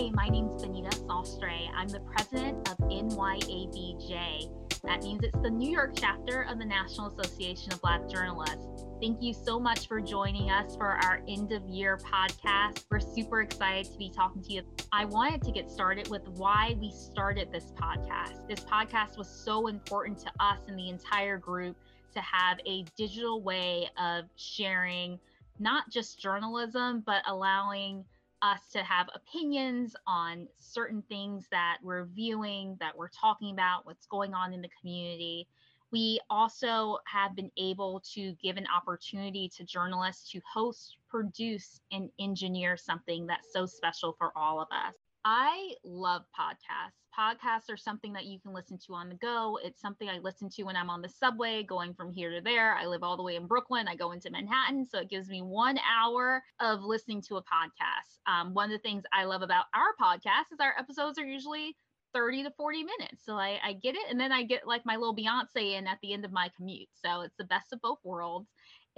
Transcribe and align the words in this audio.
Hi, 0.00 0.08
my 0.14 0.28
name 0.28 0.46
is 0.46 0.62
Bonita 0.62 0.96
Sostre. 1.00 1.68
I'm 1.76 1.88
the 1.88 2.00
president 2.00 2.66
of 2.70 2.78
NYABJ. 2.78 4.80
That 4.82 5.02
means 5.02 5.22
it's 5.22 5.38
the 5.42 5.50
New 5.50 5.70
York 5.70 5.92
chapter 5.94 6.46
of 6.48 6.58
the 6.58 6.64
National 6.64 7.08
Association 7.08 7.70
of 7.70 7.82
Black 7.82 8.08
Journalists. 8.08 8.86
Thank 9.02 9.20
you 9.20 9.34
so 9.34 9.60
much 9.60 9.88
for 9.88 10.00
joining 10.00 10.50
us 10.50 10.74
for 10.74 10.86
our 10.86 11.20
end 11.28 11.52
of 11.52 11.62
year 11.66 11.98
podcast. 11.98 12.86
We're 12.90 12.98
super 12.98 13.42
excited 13.42 13.92
to 13.92 13.98
be 13.98 14.08
talking 14.08 14.42
to 14.44 14.52
you. 14.54 14.62
I 14.90 15.04
wanted 15.04 15.42
to 15.42 15.52
get 15.52 15.70
started 15.70 16.08
with 16.08 16.26
why 16.28 16.78
we 16.80 16.90
started 16.90 17.52
this 17.52 17.70
podcast. 17.72 18.48
This 18.48 18.60
podcast 18.60 19.18
was 19.18 19.28
so 19.28 19.66
important 19.66 20.18
to 20.20 20.32
us 20.40 20.60
and 20.66 20.78
the 20.78 20.88
entire 20.88 21.36
group 21.36 21.76
to 22.14 22.20
have 22.20 22.58
a 22.66 22.86
digital 22.96 23.42
way 23.42 23.90
of 23.98 24.24
sharing 24.36 25.18
not 25.58 25.90
just 25.90 26.18
journalism, 26.18 27.02
but 27.04 27.22
allowing 27.26 28.02
us 28.42 28.60
to 28.72 28.82
have 28.82 29.08
opinions 29.14 29.94
on 30.06 30.48
certain 30.58 31.02
things 31.08 31.46
that 31.50 31.78
we're 31.82 32.04
viewing, 32.06 32.76
that 32.80 32.96
we're 32.96 33.08
talking 33.08 33.52
about, 33.52 33.86
what's 33.86 34.06
going 34.06 34.34
on 34.34 34.52
in 34.52 34.62
the 34.62 34.70
community. 34.80 35.46
We 35.92 36.20
also 36.30 36.98
have 37.06 37.34
been 37.34 37.50
able 37.56 38.00
to 38.14 38.32
give 38.42 38.56
an 38.56 38.66
opportunity 38.74 39.50
to 39.56 39.64
journalists 39.64 40.30
to 40.32 40.40
host, 40.52 40.96
produce, 41.08 41.80
and 41.90 42.10
engineer 42.18 42.76
something 42.76 43.26
that's 43.26 43.52
so 43.52 43.66
special 43.66 44.14
for 44.18 44.32
all 44.36 44.60
of 44.60 44.68
us. 44.70 44.94
I 45.24 45.74
love 45.84 46.22
podcasts. 46.38 46.96
Podcasts 47.18 47.70
are 47.70 47.76
something 47.76 48.14
that 48.14 48.24
you 48.24 48.40
can 48.40 48.54
listen 48.54 48.78
to 48.86 48.94
on 48.94 49.10
the 49.10 49.16
go. 49.16 49.58
It's 49.62 49.80
something 49.80 50.08
I 50.08 50.18
listen 50.18 50.48
to 50.50 50.62
when 50.62 50.76
I'm 50.76 50.88
on 50.88 51.02
the 51.02 51.08
subway 51.08 51.62
going 51.62 51.92
from 51.92 52.10
here 52.10 52.30
to 52.30 52.40
there. 52.40 52.74
I 52.74 52.86
live 52.86 53.02
all 53.02 53.16
the 53.18 53.22
way 53.22 53.36
in 53.36 53.46
Brooklyn. 53.46 53.86
I 53.86 53.96
go 53.96 54.12
into 54.12 54.30
Manhattan. 54.30 54.86
So 54.86 54.98
it 54.98 55.10
gives 55.10 55.28
me 55.28 55.42
one 55.42 55.78
hour 55.78 56.42
of 56.60 56.80
listening 56.82 57.20
to 57.28 57.36
a 57.36 57.42
podcast. 57.42 58.18
Um, 58.26 58.54
one 58.54 58.66
of 58.66 58.72
the 58.72 58.88
things 58.88 59.04
I 59.12 59.24
love 59.24 59.42
about 59.42 59.66
our 59.74 59.94
podcast 60.00 60.52
is 60.52 60.60
our 60.60 60.74
episodes 60.78 61.18
are 61.18 61.26
usually 61.26 61.76
30 62.14 62.44
to 62.44 62.50
40 62.56 62.84
minutes. 62.84 63.24
So 63.24 63.34
I, 63.34 63.58
I 63.62 63.72
get 63.74 63.96
it. 63.96 64.06
And 64.08 64.18
then 64.18 64.32
I 64.32 64.42
get 64.42 64.66
like 64.66 64.86
my 64.86 64.96
little 64.96 65.14
Beyonce 65.14 65.78
in 65.78 65.86
at 65.86 65.98
the 66.02 66.14
end 66.14 66.24
of 66.24 66.32
my 66.32 66.50
commute. 66.56 66.88
So 67.04 67.20
it's 67.22 67.36
the 67.36 67.44
best 67.44 67.72
of 67.72 67.80
both 67.82 67.98
worlds. 68.04 68.48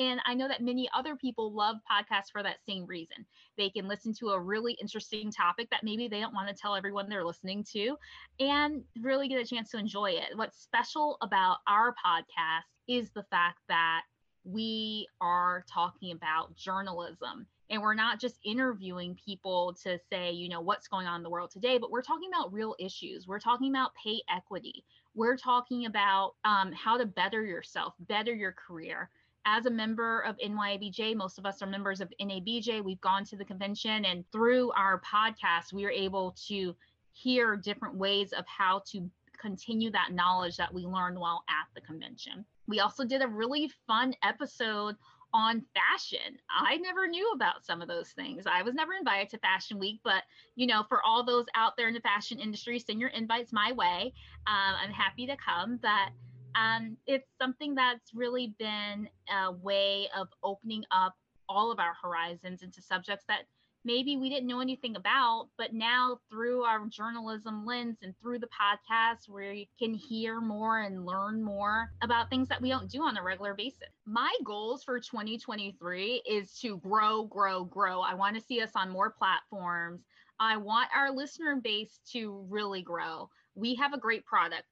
And 0.03 0.21
I 0.27 0.35
know 0.35 0.49
that 0.49 0.63
many 0.63 0.89
other 0.93 1.15
people 1.15 1.53
love 1.53 1.77
podcasts 1.91 2.31
for 2.33 2.43
that 2.43 2.65
same 2.67 2.87
reason. 2.87 3.25
They 3.57 3.71
can 3.71 3.87
listen 3.87 4.13
to 4.15 4.31
a 4.31 4.41
really 4.41 4.73
interesting 4.81 5.31
topic 5.31 5.71
that 5.71 5.85
maybe 5.85 6.09
they 6.09 6.19
don't 6.19 6.35
want 6.35 6.49
to 6.49 6.61
tell 6.61 6.75
everyone 6.75 7.09
they're 7.09 7.25
listening 7.25 7.65
to 7.73 7.97
and 8.41 8.83
really 9.01 9.29
get 9.29 9.41
a 9.41 9.47
chance 9.47 9.71
to 9.71 9.79
enjoy 9.79 10.11
it. 10.11 10.37
What's 10.37 10.61
special 10.61 11.19
about 11.23 11.59
our 11.69 11.95
podcast 12.05 12.65
is 12.89 13.11
the 13.11 13.23
fact 13.31 13.59
that 13.69 14.03
we 14.43 15.07
are 15.21 15.65
talking 15.73 16.11
about 16.11 16.57
journalism 16.57 17.47
and 17.71 17.81
we're 17.81 17.95
not 17.95 18.21
just 18.21 18.41
interviewing 18.45 19.17
people 19.25 19.73
to 19.85 20.01
say 20.11 20.33
you 20.33 20.49
know 20.49 20.61
what's 20.61 20.89
going 20.89 21.07
on 21.07 21.21
in 21.21 21.23
the 21.23 21.31
world 21.31 21.49
today 21.49 21.79
but 21.79 21.93
we're 21.93 22.03
talking 22.03 22.29
about 22.29 22.53
real 22.53 22.75
issues 22.81 23.29
we're 23.29 23.39
talking 23.39 23.71
about 23.71 23.93
pay 23.95 24.21
equity 24.29 24.85
we're 25.15 25.37
talking 25.37 25.87
about 25.87 26.33
um, 26.45 26.73
how 26.73 26.99
to 26.99 27.07
better 27.07 27.45
yourself 27.45 27.95
better 28.01 28.35
your 28.35 28.51
career 28.51 29.09
as 29.45 29.67
a 29.67 29.71
member 29.71 30.21
of 30.21 30.37
NYABJ, 30.39 31.17
most 31.17 31.39
of 31.39 31.47
us 31.47 31.63
are 31.63 31.67
members 31.67 32.01
of 32.01 32.13
NABJ. 32.21 32.83
We've 32.83 33.01
gone 33.01 33.25
to 33.27 33.37
the 33.37 33.45
convention, 33.45 34.05
and 34.05 34.25
through 34.33 34.73
our 34.73 35.01
podcast, 35.01 35.73
we 35.73 35.85
are 35.85 35.91
able 35.91 36.35
to 36.49 36.75
hear 37.13 37.57
different 37.57 37.97
ways 37.97 38.33
of 38.33 38.45
how 38.47 38.83
to 38.93 39.11
continue 39.41 39.91
that 39.91 40.13
knowledge 40.13 40.57
that 40.57 40.73
we 40.73 40.83
learned 40.87 41.19
while 41.19 41.45
at 41.49 41.67
the 41.75 41.81
convention. 41.81 42.45
We 42.69 42.81
also 42.81 43.05
did 43.05 43.23
a 43.23 43.29
really 43.29 43.71
fun 43.87 44.15
episode 44.23 44.97
on 45.35 45.63
fashion. 45.75 46.39
I 46.51 46.77
never 46.77 47.09
knew 47.09 47.33
about 47.35 47.65
some 47.65 47.81
of 47.81 47.89
those 47.89 48.11
things. 48.11 48.45
I 48.47 48.63
was 48.63 48.75
never 48.75 48.93
invited 48.93 49.31
to 49.31 49.39
Fashion 49.39 49.79
Week, 49.79 50.01
but 50.05 50.23
you 50.57 50.67
know, 50.67 50.85
for 50.89 51.03
all 51.03 51.25
those 51.25 51.47
out 51.55 51.77
there 51.77 51.89
in 51.89 51.95
the 51.95 52.01
fashion 52.01 52.39
industry, 52.39 52.79
send 52.79 53.01
your 53.01 53.11
invites 53.11 53.53
my 53.53 53.73
way. 53.73 54.13
Um, 54.47 54.75
I'm 54.83 54.91
happy 54.91 55.27
to 55.27 55.37
come. 55.37 55.79
But 55.81 56.13
um, 56.55 56.97
it's 57.07 57.29
something 57.41 57.75
that's 57.75 58.15
really 58.15 58.55
been 58.59 59.09
a 59.31 59.53
way 59.53 60.09
of 60.17 60.29
opening 60.43 60.85
up 60.91 61.15
all 61.49 61.71
of 61.71 61.79
our 61.79 61.95
horizons 62.01 62.63
into 62.63 62.81
subjects 62.81 63.25
that 63.29 63.43
maybe 63.85 64.17
we 64.17 64.29
didn't 64.29 64.47
know 64.47 64.61
anything 64.61 64.97
about, 64.97 65.49
but 65.59 65.75
now 65.75 66.19
through 66.31 66.63
our 66.63 66.87
journalism 66.87 67.67
lens 67.67 67.99
and 68.03 68.15
through 68.21 68.39
the 68.39 68.49
podcast, 68.49 69.29
we 69.29 69.69
can 69.79 69.95
hear 69.95 70.41
more 70.41 70.81
and 70.81 71.05
learn 71.05 71.43
more 71.43 71.91
about 72.03 72.31
things 72.31 72.49
that 72.49 72.61
we 72.61 72.69
don't 72.69 72.91
do 72.91 73.03
on 73.03 73.17
a 73.17 73.23
regular 73.23 73.55
basis. 73.55 73.89
My 74.07 74.33
goals 74.45 74.85
for 74.85 75.01
2023 75.01 76.23
is 76.29 76.59
to 76.61 76.79
grow, 76.79 77.25
grow, 77.25 77.65
grow. 77.65 78.01
I 78.01 78.15
want 78.15 78.37
to 78.37 78.43
see 78.43 78.61
us 78.61 78.71
on 78.75 78.91
more 78.91 79.11
platforms. 79.11 80.03
I 80.39 80.57
want 80.57 80.89
our 80.97 81.11
listener 81.11 81.57
base 81.63 82.01
to 82.13 82.45
really 82.49 82.83
grow. 82.83 83.29
We 83.55 83.75
have 83.77 83.93
a 83.93 83.99
great 83.99 84.25
product 84.25 84.65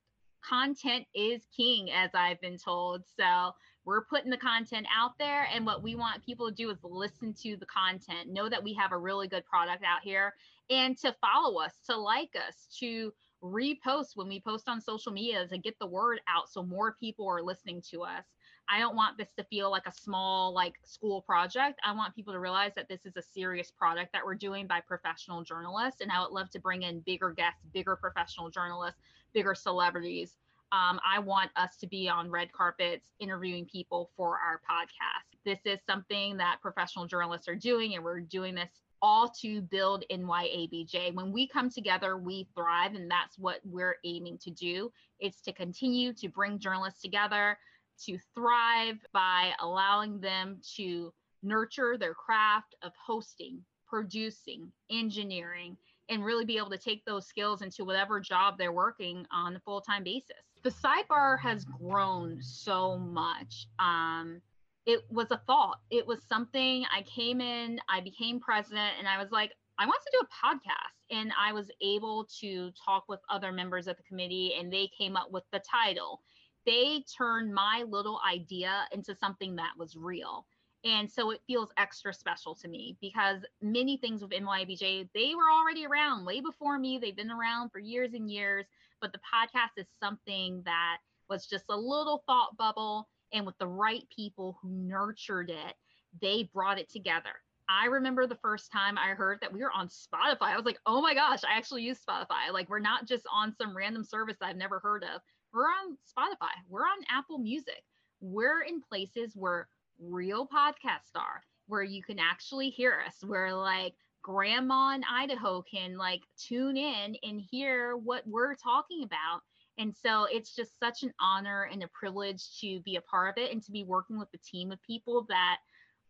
content 0.42 1.06
is 1.14 1.42
king, 1.56 1.90
as 1.90 2.10
I've 2.14 2.40
been 2.40 2.58
told. 2.58 3.04
So 3.16 3.54
we're 3.84 4.04
putting 4.04 4.30
the 4.30 4.36
content 4.36 4.86
out 4.94 5.12
there. 5.18 5.48
And 5.54 5.64
what 5.66 5.82
we 5.82 5.94
want 5.94 6.24
people 6.24 6.48
to 6.48 6.54
do 6.54 6.70
is 6.70 6.78
listen 6.82 7.34
to 7.42 7.56
the 7.56 7.66
content, 7.66 8.28
know 8.30 8.48
that 8.48 8.62
we 8.62 8.74
have 8.74 8.92
a 8.92 8.98
really 8.98 9.28
good 9.28 9.44
product 9.46 9.84
out 9.84 10.02
here, 10.02 10.34
and 10.68 10.96
to 10.98 11.14
follow 11.20 11.60
us, 11.60 11.74
to 11.86 11.96
like 11.96 12.34
us, 12.36 12.68
to 12.78 13.12
repost 13.42 14.16
when 14.16 14.28
we 14.28 14.40
post 14.40 14.68
on 14.68 14.80
social 14.80 15.12
media 15.12 15.46
to 15.46 15.58
get 15.58 15.78
the 15.78 15.86
word 15.86 16.20
out 16.28 16.48
so 16.48 16.62
more 16.62 16.96
people 17.00 17.26
are 17.26 17.42
listening 17.42 17.82
to 17.90 18.02
us. 18.02 18.24
I 18.68 18.78
don't 18.78 18.94
want 18.94 19.18
this 19.18 19.30
to 19.36 19.44
feel 19.44 19.70
like 19.70 19.86
a 19.86 19.92
small 19.92 20.54
like 20.54 20.74
school 20.84 21.22
project. 21.22 21.80
I 21.84 21.92
want 21.92 22.14
people 22.14 22.32
to 22.32 22.38
realize 22.38 22.70
that 22.76 22.88
this 22.88 23.04
is 23.04 23.16
a 23.16 23.22
serious 23.22 23.72
product 23.72 24.12
that 24.12 24.24
we're 24.24 24.36
doing 24.36 24.68
by 24.68 24.80
professional 24.80 25.42
journalists 25.42 26.02
and 26.02 26.12
I 26.12 26.20
would 26.22 26.30
love 26.30 26.50
to 26.50 26.60
bring 26.60 26.82
in 26.82 27.00
bigger 27.00 27.30
guests, 27.30 27.66
bigger 27.72 27.96
professional 27.96 28.48
journalists, 28.48 29.00
bigger 29.32 29.54
celebrities. 29.54 30.36
Um, 30.72 31.00
I 31.04 31.18
want 31.18 31.50
us 31.56 31.76
to 31.78 31.86
be 31.86 32.08
on 32.08 32.30
red 32.30 32.52
carpets 32.52 33.08
interviewing 33.18 33.66
people 33.66 34.10
for 34.16 34.38
our 34.38 34.60
podcast. 34.70 35.38
This 35.44 35.58
is 35.64 35.80
something 35.84 36.36
that 36.36 36.58
professional 36.62 37.06
journalists 37.06 37.48
are 37.48 37.56
doing, 37.56 37.94
and 37.94 38.04
we're 38.04 38.20
doing 38.20 38.54
this 38.54 38.70
all 39.02 39.28
to 39.40 39.62
build 39.62 40.04
NYABJ. 40.12 41.14
When 41.14 41.32
we 41.32 41.48
come 41.48 41.70
together, 41.70 42.16
we 42.18 42.48
thrive, 42.54 42.94
and 42.94 43.10
that's 43.10 43.38
what 43.38 43.60
we're 43.64 43.96
aiming 44.04 44.38
to 44.38 44.50
do. 44.50 44.92
It's 45.18 45.40
to 45.42 45.52
continue 45.52 46.12
to 46.14 46.28
bring 46.28 46.58
journalists 46.58 47.00
together 47.00 47.58
to 48.06 48.18
thrive 48.34 48.98
by 49.12 49.52
allowing 49.60 50.20
them 50.20 50.60
to 50.76 51.12
nurture 51.42 51.96
their 51.98 52.14
craft 52.14 52.74
of 52.82 52.92
hosting, 52.94 53.60
producing, 53.86 54.70
engineering, 54.90 55.76
and 56.10 56.24
really 56.24 56.44
be 56.44 56.58
able 56.58 56.70
to 56.70 56.78
take 56.78 57.04
those 57.06 57.26
skills 57.26 57.62
into 57.62 57.84
whatever 57.84 58.20
job 58.20 58.58
they're 58.58 58.72
working 58.72 59.24
on 59.32 59.56
a 59.56 59.60
full-time 59.60 60.04
basis. 60.04 60.36
The 60.62 60.70
sidebar 60.70 61.40
has 61.40 61.64
grown 61.64 62.42
so 62.42 62.98
much. 62.98 63.68
Um, 63.78 64.42
it 64.84 65.00
was 65.08 65.30
a 65.30 65.40
thought. 65.46 65.78
It 65.90 66.06
was 66.06 66.18
something 66.28 66.84
I 66.94 67.02
came 67.02 67.40
in, 67.40 67.80
I 67.88 68.00
became 68.00 68.40
president, 68.40 68.94
and 68.98 69.06
I 69.06 69.18
was 69.22 69.30
like, 69.30 69.52
I 69.78 69.86
want 69.86 70.02
to 70.04 70.10
do 70.12 70.26
a 70.26 70.46
podcast. 70.46 71.16
And 71.16 71.32
I 71.40 71.52
was 71.52 71.70
able 71.80 72.28
to 72.40 72.70
talk 72.84 73.04
with 73.08 73.20
other 73.30 73.52
members 73.52 73.86
of 73.86 73.96
the 73.96 74.02
committee, 74.02 74.54
and 74.58 74.72
they 74.72 74.90
came 74.96 75.16
up 75.16 75.30
with 75.30 75.44
the 75.52 75.60
title. 75.60 76.20
They 76.66 77.04
turned 77.16 77.54
my 77.54 77.84
little 77.88 78.20
idea 78.28 78.84
into 78.92 79.14
something 79.14 79.56
that 79.56 79.72
was 79.78 79.96
real. 79.96 80.44
And 80.84 81.10
so 81.10 81.30
it 81.30 81.42
feels 81.46 81.70
extra 81.76 82.14
special 82.14 82.54
to 82.54 82.68
me 82.68 82.96
because 83.00 83.40
many 83.60 83.98
things 83.98 84.22
with 84.22 84.30
NYABJ, 84.30 85.08
they 85.14 85.34
were 85.34 85.50
already 85.50 85.84
around 85.86 86.24
way 86.24 86.40
before 86.40 86.78
me. 86.78 86.98
They've 86.98 87.16
been 87.16 87.30
around 87.30 87.70
for 87.70 87.80
years 87.80 88.14
and 88.14 88.30
years, 88.30 88.64
but 89.00 89.12
the 89.12 89.18
podcast 89.18 89.78
is 89.78 89.86
something 90.02 90.62
that 90.64 90.98
was 91.28 91.46
just 91.46 91.64
a 91.68 91.76
little 91.76 92.22
thought 92.26 92.56
bubble. 92.56 93.08
And 93.32 93.44
with 93.44 93.58
the 93.58 93.66
right 93.66 94.04
people 94.14 94.58
who 94.62 94.70
nurtured 94.70 95.50
it, 95.50 95.74
they 96.20 96.48
brought 96.52 96.78
it 96.78 96.90
together. 96.90 97.42
I 97.68 97.86
remember 97.86 98.26
the 98.26 98.34
first 98.36 98.72
time 98.72 98.98
I 98.98 99.10
heard 99.10 99.38
that 99.40 99.52
we 99.52 99.60
were 99.60 99.70
on 99.70 99.86
Spotify. 99.86 100.48
I 100.48 100.56
was 100.56 100.64
like, 100.64 100.80
oh 100.86 101.00
my 101.00 101.14
gosh, 101.14 101.40
I 101.44 101.56
actually 101.56 101.82
use 101.82 102.00
Spotify. 102.00 102.52
Like, 102.52 102.68
we're 102.68 102.80
not 102.80 103.06
just 103.06 103.24
on 103.32 103.54
some 103.54 103.76
random 103.76 104.02
service 104.02 104.38
I've 104.40 104.56
never 104.56 104.80
heard 104.80 105.04
of. 105.04 105.20
We're 105.52 105.66
on 105.66 105.96
Spotify, 106.08 106.50
we're 106.68 106.82
on 106.82 107.04
Apple 107.10 107.38
Music. 107.38 107.84
We're 108.20 108.62
in 108.62 108.80
places 108.82 109.32
where 109.34 109.68
real 110.00 110.46
podcasts 110.46 111.14
are 111.14 111.42
where 111.66 111.82
you 111.82 112.02
can 112.02 112.18
actually 112.18 112.70
hear 112.70 113.02
us 113.06 113.14
where 113.22 113.54
like 113.54 113.94
grandma 114.22 114.94
in 114.94 115.02
idaho 115.10 115.62
can 115.62 115.96
like 115.96 116.22
tune 116.36 116.76
in 116.76 117.16
and 117.22 117.40
hear 117.40 117.96
what 117.96 118.22
we're 118.26 118.54
talking 118.54 119.02
about 119.04 119.40
and 119.78 119.94
so 119.96 120.26
it's 120.30 120.54
just 120.54 120.78
such 120.78 121.02
an 121.02 121.12
honor 121.20 121.68
and 121.72 121.82
a 121.82 121.88
privilege 121.88 122.58
to 122.60 122.80
be 122.80 122.96
a 122.96 123.00
part 123.00 123.30
of 123.30 123.42
it 123.42 123.50
and 123.50 123.62
to 123.62 123.72
be 123.72 123.84
working 123.84 124.18
with 124.18 124.28
a 124.34 124.38
team 124.38 124.72
of 124.72 124.82
people 124.82 125.24
that 125.28 125.56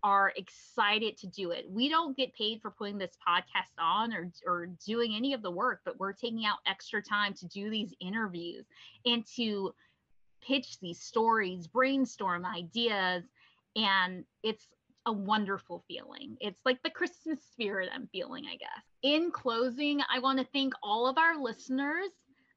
are 0.02 0.32
excited 0.36 1.16
to 1.18 1.26
do 1.26 1.50
it. 1.50 1.66
We 1.68 1.88
don't 1.88 2.16
get 2.16 2.34
paid 2.34 2.60
for 2.62 2.70
putting 2.70 2.98
this 2.98 3.16
podcast 3.26 3.78
on 3.78 4.12
or, 4.12 4.32
or 4.46 4.66
doing 4.86 5.14
any 5.14 5.34
of 5.34 5.42
the 5.42 5.50
work, 5.50 5.82
but 5.84 5.98
we're 6.00 6.12
taking 6.12 6.46
out 6.46 6.58
extra 6.66 7.02
time 7.02 7.34
to 7.34 7.46
do 7.46 7.70
these 7.70 7.94
interviews 8.00 8.64
and 9.04 9.24
to 9.36 9.74
pitch 10.42 10.80
these 10.80 11.00
stories, 11.00 11.66
brainstorm 11.66 12.46
ideas, 12.46 13.24
and 13.76 14.24
it's 14.42 14.66
a 15.06 15.12
wonderful 15.12 15.84
feeling. 15.88 16.36
It's 16.40 16.60
like 16.64 16.82
the 16.82 16.90
Christmas 16.90 17.40
spirit 17.52 17.88
I'm 17.92 18.08
feeling, 18.12 18.44
I 18.46 18.56
guess. 18.56 18.84
In 19.02 19.30
closing, 19.30 20.00
I 20.12 20.18
want 20.18 20.38
to 20.38 20.46
thank 20.52 20.74
all 20.82 21.06
of 21.06 21.18
our 21.18 21.40
listeners. 21.40 22.10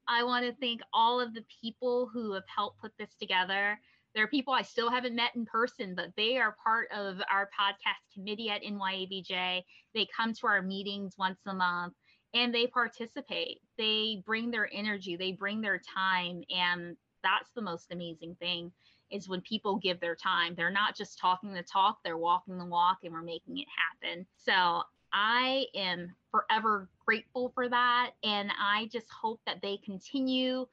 I 0.07 0.23
want 0.23 0.45
to 0.45 0.53
thank 0.59 0.81
all 0.93 1.21
of 1.21 1.33
the 1.33 1.45
people 1.61 2.09
who 2.11 2.33
have 2.33 2.43
helped 2.53 2.81
put 2.81 2.91
this 2.99 3.15
together. 3.19 3.79
There 4.13 4.23
are 4.23 4.27
people 4.27 4.53
I 4.53 4.61
still 4.61 4.91
haven't 4.91 5.15
met 5.15 5.35
in 5.35 5.45
person, 5.45 5.95
but 5.95 6.09
they 6.17 6.37
are 6.37 6.55
part 6.63 6.89
of 6.91 7.21
our 7.31 7.49
podcast 7.57 8.13
committee 8.13 8.49
at 8.49 8.61
NYABJ. 8.61 9.63
They 9.95 10.07
come 10.15 10.33
to 10.33 10.47
our 10.47 10.61
meetings 10.61 11.15
once 11.17 11.39
a 11.47 11.53
month 11.53 11.93
and 12.33 12.53
they 12.53 12.67
participate. 12.67 13.61
They 13.77 14.21
bring 14.25 14.51
their 14.51 14.69
energy, 14.73 15.15
they 15.15 15.31
bring 15.31 15.61
their 15.61 15.79
time, 15.95 16.43
and 16.49 16.97
that's 17.23 17.49
the 17.55 17.61
most 17.61 17.91
amazing 17.91 18.35
thing 18.39 18.71
is 19.13 19.29
when 19.29 19.41
people 19.41 19.77
give 19.77 19.99
their 19.99 20.15
time. 20.15 20.55
They're 20.55 20.71
not 20.71 20.95
just 20.95 21.19
talking 21.19 21.53
the 21.53 21.63
talk, 21.63 21.99
they're 22.03 22.17
walking 22.17 22.57
the 22.57 22.65
walk 22.65 22.99
and 23.03 23.13
we're 23.13 23.21
making 23.21 23.59
it 23.59 23.67
happen. 24.01 24.25
So 24.35 24.81
I 25.13 25.67
am 25.75 26.13
forever 26.31 26.89
grateful 27.05 27.51
for 27.53 27.69
that. 27.69 28.11
And 28.23 28.51
I 28.59 28.89
just 28.91 29.09
hope 29.09 29.39
that 29.45 29.61
they 29.61 29.77
continue 29.77 30.65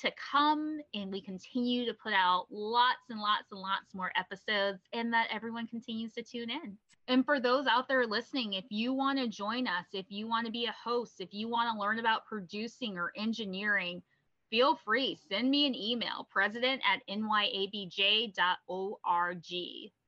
to 0.00 0.12
come 0.30 0.80
and 0.94 1.10
we 1.10 1.20
continue 1.20 1.84
to 1.86 1.94
put 1.94 2.12
out 2.12 2.46
lots 2.50 3.10
and 3.10 3.18
lots 3.18 3.50
and 3.50 3.60
lots 3.60 3.94
more 3.94 4.12
episodes 4.16 4.82
and 4.92 5.12
that 5.12 5.28
everyone 5.32 5.66
continues 5.66 6.12
to 6.12 6.22
tune 6.22 6.50
in. 6.50 6.76
And 7.08 7.24
for 7.24 7.40
those 7.40 7.66
out 7.66 7.88
there 7.88 8.06
listening, 8.06 8.52
if 8.52 8.66
you 8.68 8.92
want 8.92 9.18
to 9.18 9.26
join 9.28 9.66
us, 9.66 9.86
if 9.92 10.06
you 10.10 10.28
want 10.28 10.44
to 10.46 10.52
be 10.52 10.66
a 10.66 10.72
host, 10.72 11.20
if 11.20 11.32
you 11.32 11.48
want 11.48 11.72
to 11.72 11.80
learn 11.80 11.98
about 11.98 12.26
producing 12.26 12.98
or 12.98 13.12
engineering, 13.16 14.02
feel 14.50 14.76
free. 14.76 15.18
Send 15.28 15.50
me 15.50 15.66
an 15.66 15.74
email, 15.74 16.26
president 16.30 16.82
at 16.84 17.02
nyabj.org. 17.08 18.32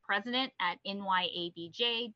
President 0.03 0.53
at 0.61 0.79
nyabj.org. 0.87 2.13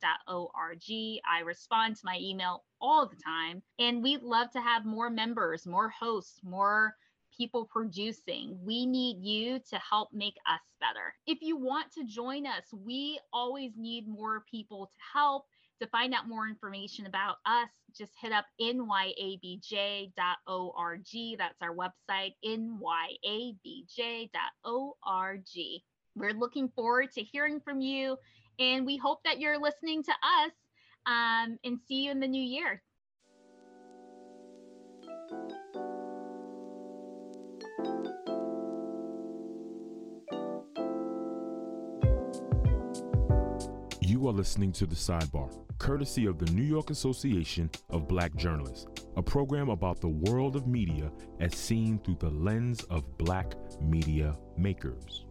I 1.31 1.41
respond 1.44 1.97
to 1.97 2.03
my 2.05 2.19
email 2.21 2.65
all 2.81 3.06
the 3.06 3.17
time. 3.17 3.62
And 3.79 4.03
we'd 4.03 4.23
love 4.23 4.50
to 4.53 4.61
have 4.61 4.85
more 4.85 5.11
members, 5.11 5.67
more 5.67 5.88
hosts, 5.91 6.41
more 6.43 6.94
people 7.37 7.65
producing. 7.65 8.59
We 8.62 8.87
need 8.87 9.19
you 9.21 9.61
to 9.71 9.79
help 9.79 10.12
make 10.12 10.37
us 10.49 10.61
better. 10.81 11.15
If 11.26 11.38
you 11.43 11.56
want 11.56 11.93
to 11.93 12.05
join 12.05 12.47
us, 12.47 12.65
we 12.73 13.19
always 13.32 13.73
need 13.76 14.09
more 14.09 14.44
people 14.50 14.87
to 14.87 15.19
help. 15.19 15.47
To 15.81 15.88
find 15.88 16.15
out 16.15 16.29
more 16.29 16.47
information 16.47 17.06
about 17.06 17.37
us, 17.44 17.69
just 17.97 18.12
hit 18.21 18.32
up 18.32 18.47
nyabj.org. 18.61 20.12
That's 21.38 21.62
our 21.62 21.75
website, 21.75 22.35
nyabj.org. 22.44 22.79
We're 26.17 26.32
looking 26.32 26.69
forward 26.69 27.11
to 27.12 27.23
hearing 27.23 27.61
from 27.61 27.81
you, 27.81 28.17
and 28.59 28.87
we 28.87 28.97
hope 28.97 29.19
that 29.25 29.41
you're 29.41 29.61
listening 29.61 30.05
to 30.05 30.12
us 30.12 30.53
um, 31.06 31.59
and 31.65 31.79
see 31.87 32.05
you 32.05 32.12
in 32.12 32.21
the 32.21 32.29
new 32.29 32.43
year. 32.43 32.81
You 44.00 44.29
are 44.29 44.32
listening 44.32 44.73
to 44.73 44.87
The 44.87 44.94
Sidebar, 44.94 45.50
courtesy 45.85 46.25
of 46.25 46.39
the 46.39 46.51
New 46.53 46.63
York 46.63 46.89
Association 46.89 47.71
of 47.91 48.09
Black 48.09 48.35
Journalists, 48.37 48.87
a 49.19 49.23
program 49.23 49.69
about 49.69 50.01
the 50.01 50.09
world 50.09 50.57
of 50.57 50.67
media 50.67 51.13
as 51.41 51.55
seen 51.55 51.99
through 51.99 52.17
the 52.21 52.31
lens 52.31 52.83
of 52.85 53.19
black 53.19 53.53
media 53.83 54.35
makers. 54.57 55.27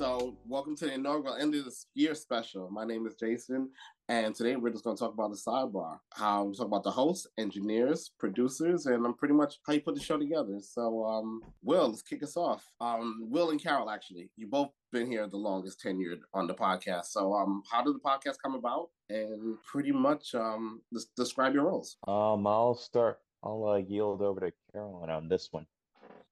So, 0.00 0.36
welcome 0.48 0.74
to 0.78 0.86
the 0.86 0.94
inaugural 0.94 1.36
end 1.36 1.54
of 1.54 1.64
the 1.64 1.72
year 1.94 2.16
special. 2.16 2.68
My 2.72 2.84
name 2.84 3.06
is 3.06 3.14
Jason, 3.14 3.70
and 4.08 4.34
today 4.34 4.56
we're 4.56 4.70
just 4.70 4.82
going 4.82 4.96
to 4.96 5.00
talk 5.00 5.14
about 5.14 5.30
the 5.30 5.36
sidebar. 5.36 5.98
How 6.12 6.42
we 6.42 6.56
talk 6.56 6.66
about 6.66 6.82
the 6.82 6.90
hosts, 6.90 7.28
engineers, 7.38 8.10
producers, 8.18 8.86
and 8.86 9.06
I'm 9.06 9.14
pretty 9.14 9.34
much 9.34 9.60
how 9.64 9.74
you 9.74 9.80
put 9.80 9.94
the 9.94 10.00
show 10.00 10.18
together. 10.18 10.58
So, 10.60 11.04
um, 11.04 11.40
Will, 11.62 11.90
let's 11.90 12.02
kick 12.02 12.24
us 12.24 12.36
off. 12.36 12.64
Um, 12.80 13.28
Will 13.30 13.50
and 13.50 13.62
Carol, 13.62 13.90
actually, 13.90 14.28
you 14.36 14.48
both 14.48 14.70
been 14.90 15.06
here 15.06 15.28
the 15.28 15.36
longest 15.36 15.80
tenured 15.80 16.18
on 16.34 16.48
the 16.48 16.54
podcast. 16.54 17.06
So, 17.06 17.32
um, 17.32 17.62
how 17.70 17.84
did 17.84 17.94
the 17.94 18.00
podcast 18.00 18.38
come 18.42 18.56
about? 18.56 18.88
And 19.08 19.56
pretty 19.64 19.92
much, 19.92 20.34
um, 20.34 20.82
describe 21.16 21.54
your 21.54 21.64
roles. 21.64 21.96
Um, 22.08 22.46
I'll 22.46 22.74
start. 22.74 23.20
I'll 23.42 23.68
uh, 23.68 23.76
yield 23.76 24.22
over 24.22 24.40
to 24.40 24.52
Carolyn 24.72 25.10
on 25.10 25.28
this 25.28 25.48
one. 25.52 25.66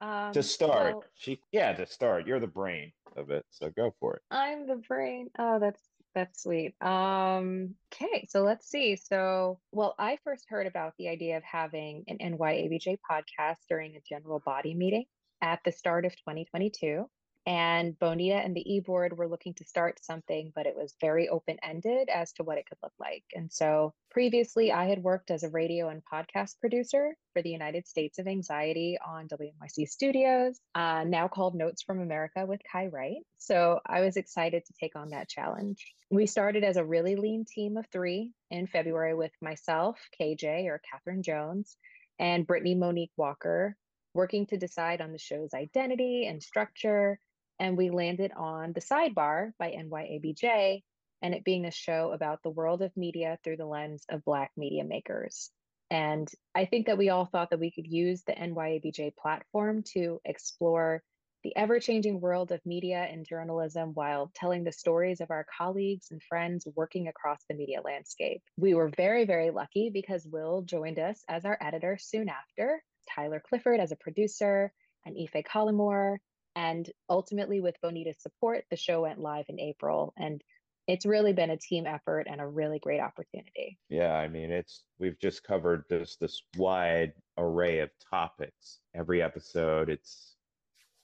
Um, 0.00 0.32
to 0.32 0.43
start, 0.43 0.94
well, 0.94 1.05
she 1.15 1.41
yeah, 1.53 1.73
to 1.73 1.87
start. 1.87 2.26
You're 2.26 2.41
the 2.41 2.47
brain 2.47 2.93
of 3.17 3.31
it, 3.31 3.47
so 3.50 3.71
go 3.71 3.94
for 4.00 4.17
it. 4.17 4.23
I'm 4.31 4.67
the 4.67 4.76
brain. 4.76 5.31
Oh, 5.38 5.59
that's 5.59 5.81
that's 6.15 6.43
sweet. 6.43 6.75
Um, 6.82 7.75
okay, 7.93 8.26
so 8.29 8.43
let's 8.43 8.69
see. 8.69 8.97
So, 8.97 9.61
well, 9.73 9.94
I 9.99 10.19
first 10.23 10.44
heard 10.49 10.67
about 10.67 10.94
the 10.99 11.09
idea 11.09 11.37
of 11.37 11.43
having 11.43 12.05
an 12.09 12.19
NYABJ 12.19 12.99
podcast 13.11 13.56
during 13.69 13.97
a 13.97 14.00
general 14.09 14.41
body 14.44 14.75
meeting 14.75 15.05
at 15.43 15.61
the 15.65 15.73
start 15.73 16.05
of 16.05 16.12
2022. 16.12 17.09
And 17.46 17.99
Bonita 17.99 18.37
and 18.37 18.56
the 18.56 18.75
e-board 18.75 19.19
were 19.19 19.29
looking 19.29 19.52
to 19.55 19.64
start 19.64 20.02
something, 20.02 20.50
but 20.55 20.67
it 20.67 20.75
was 20.75 20.94
very 21.00 21.29
open-ended 21.29 22.08
as 22.08 22.32
to 22.35 22.43
what 22.43 22.56
it 22.56 22.67
could 22.67 22.79
look 22.82 22.94
like. 22.99 23.25
And 23.35 23.52
so 23.52 23.93
previously 24.11 24.73
I 24.73 24.87
had 24.87 25.02
worked 25.02 25.31
as 25.31 25.43
a 25.43 25.50
radio 25.50 25.88
and 25.88 26.02
podcast 26.11 26.58
producer 26.58 27.14
for 27.35 27.43
the 27.43 27.50
United 27.50 27.87
States 27.87 28.19
of 28.19 28.26
Anxiety 28.26 28.96
on 29.05 29.29
WNYC 29.29 29.88
Studios, 29.88 30.58
uh, 30.75 31.05
now 31.06 31.29
called 31.29 31.55
Notes 31.55 31.82
from 31.82 32.00
America 32.00 32.46
with 32.46 32.61
Kai 32.70 32.87
Wright. 32.87 33.23
So 33.37 33.81
I 33.85 34.00
was 34.00 34.17
excited 34.17 34.64
to 34.64 34.73
take 34.81 34.96
on 34.96 35.11
that 35.11 35.29
challenge. 35.29 35.85
We 36.11 36.26
started 36.26 36.64
as 36.64 36.79
a 36.79 36.85
really 36.85 37.17
lean 37.17 37.44
team 37.44 37.76
of 37.76 37.87
three 37.93 38.32
in 38.50 38.67
February 38.67 39.14
with 39.14 39.32
myself, 39.43 40.00
KJ 40.19 40.67
or 40.67 40.81
Catherine 40.91 41.23
Jones, 41.23 41.76
and 42.19 42.46
Brittany 42.46 42.75
Monique 42.75 43.12
Walker, 43.19 43.76
working 44.14 44.46
to 44.46 44.56
decide 44.56 45.00
on 45.00 45.12
the 45.12 45.19
show's 45.19 45.52
identity 45.52 46.26
and 46.26 46.43
structure, 46.43 47.19
and 47.59 47.77
we 47.77 47.91
landed 47.91 48.33
on 48.37 48.73
The 48.73 48.81
Sidebar 48.81 49.53
by 49.59 49.71
NYABJ, 49.71 50.83
and 51.23 51.35
it 51.35 51.45
being 51.45 51.65
a 51.65 51.71
show 51.71 52.12
about 52.12 52.43
the 52.43 52.51
world 52.51 52.83
of 52.83 52.97
media 52.97 53.39
through 53.43 53.56
the 53.56 53.67
lens 53.67 54.05
of 54.09 54.25
Black 54.25 54.51
media 54.56 54.85
makers. 54.85 55.51
And 55.91 56.29
I 56.55 56.65
think 56.65 56.87
that 56.87 56.99
we 56.99 57.11
all 57.11 57.27
thought 57.27 57.51
that 57.51 57.61
we 57.61 57.71
could 57.71 57.87
use 57.87 58.23
the 58.25 58.33
NYABJ 58.33 59.17
platform 59.17 59.83
to 59.95 60.21
explore 60.25 61.03
the 61.44 61.55
ever 61.56 61.79
changing 61.79 62.20
world 62.20 62.51
of 62.53 62.65
media 62.65 63.06
and 63.11 63.27
journalism 63.27 63.91
while 63.93 64.32
telling 64.34 64.65
the 64.65 64.73
stories 64.73 65.20
of 65.20 65.31
our 65.31 65.46
colleagues 65.56 66.08
and 66.11 66.23
friends 66.23 66.67
working 66.75 67.06
across 67.06 67.39
the 67.49 67.55
media 67.55 67.82
landscape. 67.82 68.43
We 68.56 68.75
were 68.75 68.91
very, 68.96 69.27
very 69.27 69.51
lucky 69.51 69.91
because 69.93 70.27
Will 70.27 70.63
joined 70.63 70.99
us 70.99 71.23
as 71.29 71.44
our 71.44 71.58
editor 71.61 71.99
soon 72.01 72.31
after, 72.31 72.82
Tyler 73.15 73.43
Clifford 73.46 73.79
as 73.79 73.93
a 73.93 73.96
producer, 73.96 74.73
and 75.05 75.17
Ife 75.19 75.44
Collymore 75.44 76.17
and 76.56 76.89
ultimately, 77.08 77.61
with 77.61 77.81
Bonita's 77.82 78.20
support, 78.20 78.65
the 78.70 78.77
show 78.77 79.03
went 79.03 79.20
live 79.20 79.46
in 79.49 79.58
April. 79.58 80.13
And 80.17 80.43
it's 80.87 81.06
really 81.06 81.32
been 81.32 81.51
a 81.51 81.56
team 81.56 81.87
effort 81.87 82.27
and 82.31 82.41
a 82.41 82.46
really 82.46 82.79
great 82.79 83.01
opportunity. 83.01 83.79
Yeah, 83.89 84.13
I 84.15 84.29
mean, 84.29 84.51
it's 84.51 84.84
we've 84.99 85.19
just 85.19 85.43
covered 85.43 85.84
this 85.89 86.17
this 86.20 86.43
wide 86.56 87.13
array 87.39 87.81
of 87.81 87.91
topics. 88.11 88.81
Every 88.94 89.23
episode, 89.23 89.89
it's 89.89 90.37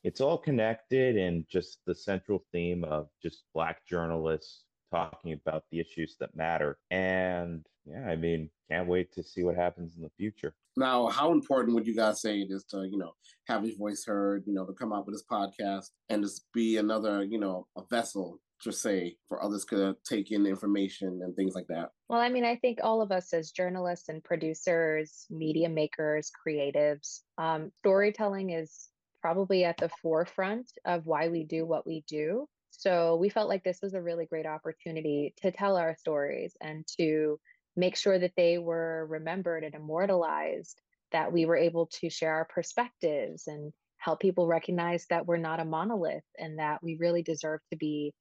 it's 0.05 0.21
all 0.21 0.39
connected 0.39 1.17
and 1.17 1.45
just 1.49 1.79
the 1.87 1.95
central 1.95 2.45
theme 2.53 2.85
of 2.85 3.09
just 3.23 3.45
black 3.55 3.87
journalists 3.87 4.65
talking 4.91 5.33
about 5.33 5.65
the 5.71 5.81
issues 5.81 6.17
that 6.21 6.35
matter. 6.37 6.79
And 6.91 7.65
yeah, 7.87 8.07
I 8.07 8.17
mean, 8.17 8.51
can't 8.71 8.89
wait 8.89 9.13
to 9.15 9.23
see 9.23 9.43
what 9.43 9.57
happens 9.57 9.97
in 9.97 10.03
the 10.03 10.11
future. 10.17 10.55
Now, 10.77 11.09
how 11.09 11.33
important 11.33 11.75
would 11.75 11.87
you 11.87 11.95
guys 11.95 12.21
say 12.21 12.41
it 12.41 12.49
is 12.51 12.65
to, 12.71 12.87
you 12.91 12.99
know, 12.99 13.13
have 13.49 13.63
his 13.63 13.77
voice 13.77 14.05
heard, 14.07 14.45
you 14.47 14.55
know, 14.55 14.65
to 14.65 14.73
come 14.73 14.93
out 14.93 15.07
with 15.07 15.15
this 15.15 15.25
podcast 15.31 15.87
and 16.09 16.23
just 16.23 16.47
be 16.55 16.77
another, 16.77 17.25
you 17.25 17.39
know, 17.39 17.67
a 17.77 17.83
vessel 17.91 18.41
to 18.63 18.73
say 18.73 19.17
for 19.29 19.43
others 19.43 19.65
to 19.65 19.97
take 20.05 20.31
in 20.31 20.47
information 20.47 21.21
and 21.23 21.35
things 21.35 21.55
like 21.55 21.67
that? 21.69 21.91
Well, 22.09 22.21
I 22.21 22.29
mean, 22.29 22.45
I 22.45 22.57
think 22.57 22.79
all 22.83 23.03
of 23.03 23.11
us 23.11 23.33
as 23.33 23.51
journalists 23.51 24.09
and 24.09 24.23
producers, 24.23 25.27
media 25.31 25.69
makers, 25.69 26.31
creatives, 26.47 27.21
um, 27.39 27.73
storytelling 27.81 28.51
is 28.51 28.89
probably 29.21 29.65
at 29.65 29.77
the 29.79 29.91
forefront 30.03 30.71
of 30.85 31.07
why 31.07 31.29
we 31.29 31.45
do 31.45 31.67
what 31.67 31.87
we 31.87 32.05
do. 32.07 32.47
So 32.71 33.17
we 33.17 33.29
felt 33.29 33.49
like 33.49 33.65
this 33.65 33.81
was 33.83 33.95
a 33.95 34.03
really 34.03 34.27
great 34.27 34.47
opportunity 34.47 35.35
to 35.43 35.51
tell 35.51 35.77
our 35.77 35.97
stories 35.99 36.57
and 36.61 36.87
to 36.99 37.39
make 37.81 37.97
sure 37.97 38.19
that 38.19 38.37
they 38.37 38.59
were 38.59 39.07
remembered 39.09 39.65
and 39.65 39.75
immortalized, 39.75 40.81
that 41.13 41.33
we 41.33 41.47
were 41.47 41.57
able 41.57 41.87
to 41.87 42.11
share 42.11 42.35
our 42.35 42.45
perspectives 42.45 43.47
and 43.47 43.73
help 43.97 44.21
people 44.21 44.47
recognize 44.47 45.07
that 45.11 45.27
we're 45.27 45.37
not 45.37 45.61
a 45.61 45.65
monolith 45.65 46.25
and 46.39 46.59
that 46.59 46.83
we 46.83 46.97
really 47.01 47.23
deserve 47.23 47.61
to 47.71 47.77
be 47.77 48.15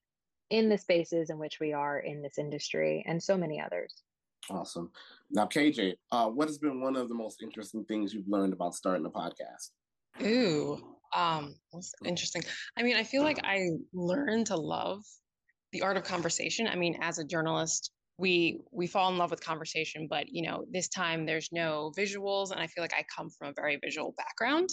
in 0.49 0.69
the 0.69 0.77
spaces 0.77 1.29
in 1.29 1.37
which 1.37 1.59
we 1.59 1.73
are 1.73 1.99
in 1.99 2.21
this 2.21 2.37
industry 2.37 3.03
and 3.07 3.21
so 3.21 3.37
many 3.37 3.61
others. 3.61 3.93
Awesome. 4.49 4.91
Now, 5.29 5.45
KJ, 5.45 5.95
uh, 6.11 6.27
what 6.27 6.47
has 6.47 6.57
been 6.57 6.81
one 6.81 6.95
of 6.95 7.07
the 7.07 7.15
most 7.15 7.43
interesting 7.43 7.85
things 7.85 8.13
you've 8.13 8.27
learned 8.27 8.53
about 8.53 8.73
starting 8.73 9.05
a 9.05 9.09
podcast? 9.09 9.69
Ooh, 10.23 10.79
um, 11.13 11.55
that's 11.71 11.93
interesting. 12.03 12.41
I 12.77 12.83
mean, 12.83 12.95
I 12.95 13.03
feel 13.03 13.21
like 13.21 13.39
I 13.43 13.67
learned 13.93 14.47
to 14.47 14.55
love 14.55 15.03
the 15.71 15.83
art 15.83 15.97
of 15.97 16.03
conversation. 16.03 16.67
I 16.67 16.75
mean, 16.75 16.97
as 17.01 17.19
a 17.19 17.25
journalist, 17.25 17.91
we 18.19 18.59
we 18.71 18.85
fall 18.85 19.09
in 19.11 19.17
love 19.17 19.31
with 19.31 19.43
conversation, 19.43 20.07
but 20.09 20.27
you 20.29 20.41
know, 20.41 20.65
this 20.71 20.89
time 20.89 21.25
there's 21.25 21.49
no 21.51 21.91
visuals, 21.97 22.51
and 22.51 22.59
I 22.59 22.67
feel 22.67 22.83
like 22.83 22.93
I 22.93 23.03
come 23.15 23.29
from 23.29 23.49
a 23.49 23.53
very 23.53 23.79
visual 23.81 24.13
background. 24.17 24.69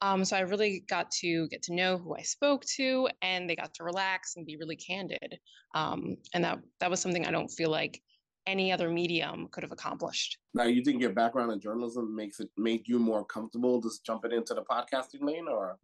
Um, 0.00 0.24
so 0.24 0.36
I 0.36 0.40
really 0.40 0.84
got 0.88 1.10
to 1.22 1.48
get 1.48 1.62
to 1.64 1.74
know 1.74 1.98
who 1.98 2.14
I 2.14 2.22
spoke 2.22 2.64
to, 2.76 3.08
and 3.20 3.48
they 3.48 3.56
got 3.56 3.74
to 3.74 3.84
relax 3.84 4.36
and 4.36 4.46
be 4.46 4.56
really 4.56 4.76
candid. 4.76 5.38
Um, 5.74 6.16
and 6.34 6.42
that 6.44 6.58
that 6.80 6.90
was 6.90 7.00
something 7.00 7.26
I 7.26 7.30
don't 7.30 7.48
feel 7.48 7.70
like 7.70 8.00
any 8.46 8.72
other 8.72 8.88
medium 8.88 9.48
could 9.52 9.62
have 9.62 9.72
accomplished. 9.72 10.38
Now, 10.54 10.64
you 10.64 10.82
think 10.82 11.02
your 11.02 11.12
background 11.12 11.52
in 11.52 11.60
journalism 11.60 12.16
makes 12.16 12.40
it 12.40 12.48
made 12.56 12.88
you 12.88 12.98
more 12.98 13.24
comfortable 13.24 13.80
just 13.82 14.04
jumping 14.06 14.32
into 14.32 14.54
the 14.54 14.62
podcasting 14.62 15.22
lane, 15.22 15.46
or 15.48 15.76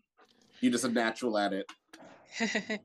you 0.60 0.70
just 0.70 0.84
a 0.84 0.88
natural 0.88 1.36
at 1.36 1.52
it? 1.52 1.66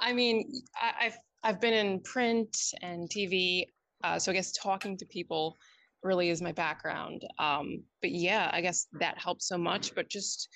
I 0.00 0.12
mean, 0.12 0.62
I, 0.80 1.04
have 1.04 1.18
I've 1.42 1.60
been 1.60 1.74
in 1.74 2.00
print 2.00 2.56
and 2.82 3.08
TV, 3.08 3.66
uh, 4.04 4.18
so 4.18 4.32
I 4.32 4.34
guess 4.34 4.52
talking 4.52 4.96
to 4.98 5.06
people 5.06 5.56
really 6.02 6.30
is 6.30 6.42
my 6.42 6.52
background. 6.52 7.22
Um, 7.38 7.82
but 8.00 8.10
yeah, 8.10 8.50
I 8.52 8.60
guess 8.60 8.86
that 9.00 9.18
helps 9.18 9.48
so 9.48 9.58
much. 9.58 9.94
But 9.94 10.08
just 10.08 10.48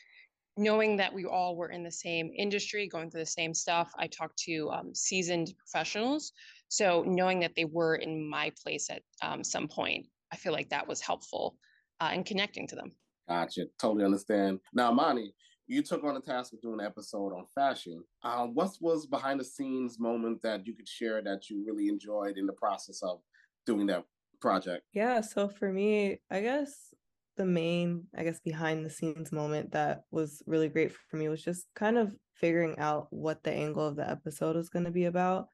knowing 0.57 0.97
that 0.97 1.13
we 1.13 1.25
all 1.25 1.57
were 1.57 1.71
in 1.71 1.83
the 1.83 1.91
same 1.91 2.31
industry, 2.37 2.89
going 2.89 3.11
through 3.11 3.23
the 3.23 3.27
same 3.27 3.55
stuff, 3.55 3.93
I 3.99 4.07
talked 4.07 4.39
to 4.45 4.71
um, 4.71 4.95
seasoned 4.95 5.53
professionals. 5.59 6.33
So 6.69 7.05
knowing 7.07 7.41
that 7.41 7.55
they 7.55 7.65
were 7.65 7.97
in 7.97 8.29
my 8.29 8.53
place 8.63 8.91
at 8.91 9.03
um, 9.23 9.45
some 9.45 9.69
point, 9.69 10.07
I 10.33 10.37
feel 10.37 10.53
like 10.53 10.69
that 10.71 10.87
was 10.87 11.01
helpful 11.01 11.57
uh, 12.01 12.11
in 12.13 12.25
connecting 12.25 12.67
to 12.69 12.77
them. 12.77 12.93
Gotcha. 13.29 13.67
Totally 13.79 14.05
understand. 14.05 14.61
Now, 14.75 14.91
Mani, 14.91 15.33
you 15.67 15.83
took 15.83 16.05
on 16.05 16.15
the 16.15 16.21
task 16.21 16.53
of 16.53 16.61
doing 16.61 16.81
an 16.81 16.87
episode 16.87 17.33
on 17.33 17.47
fashion. 17.55 18.03
Uh, 18.23 18.47
what 18.47 18.77
was 18.81 19.07
behind 19.07 19.41
the 19.41 19.45
scenes 19.45 19.99
moment 19.99 20.43
that 20.43 20.67
you 20.67 20.75
could 20.75 20.89
share 20.89 21.23
that 21.23 21.49
you 21.49 21.65
really 21.67 21.89
enjoyed 21.89 22.37
in 22.37 22.47
the 22.47 22.53
process 22.53 23.03
of 23.03 23.21
doing 23.67 23.87
that 23.87 24.05
project? 24.41 24.85
Yeah, 24.93 25.21
so 25.21 25.49
for 25.49 25.73
me, 25.73 26.21
I 26.31 26.41
guess 26.41 26.93
the 27.37 27.47
main, 27.47 28.07
I 28.17 28.25
guess, 28.25 28.41
behind 28.41 28.85
the 28.85 28.91
scenes 28.91 29.33
moment 29.33 29.73
that 29.73 30.03
was 30.11 30.43
really 30.47 30.69
great 30.69 30.93
for 30.93 31.17
me 31.17 31.29
was 31.29 31.43
just 31.43 31.67
kind 31.75 31.97
of 31.97 32.15
figuring 32.35 32.79
out 32.79 33.07
what 33.11 33.43
the 33.43 33.53
angle 33.53 33.87
of 33.87 33.97
the 33.97 34.09
episode 34.09 34.57
was 34.57 34.69
going 34.69 34.85
to 34.85 34.91
be 34.91 35.05
about. 35.05 35.47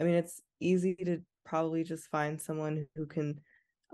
I 0.00 0.04
mean, 0.04 0.14
it's 0.14 0.40
easy 0.60 0.94
to 1.04 1.20
probably 1.44 1.84
just 1.84 2.08
find 2.08 2.40
someone 2.40 2.86
who 2.94 3.06
can 3.06 3.40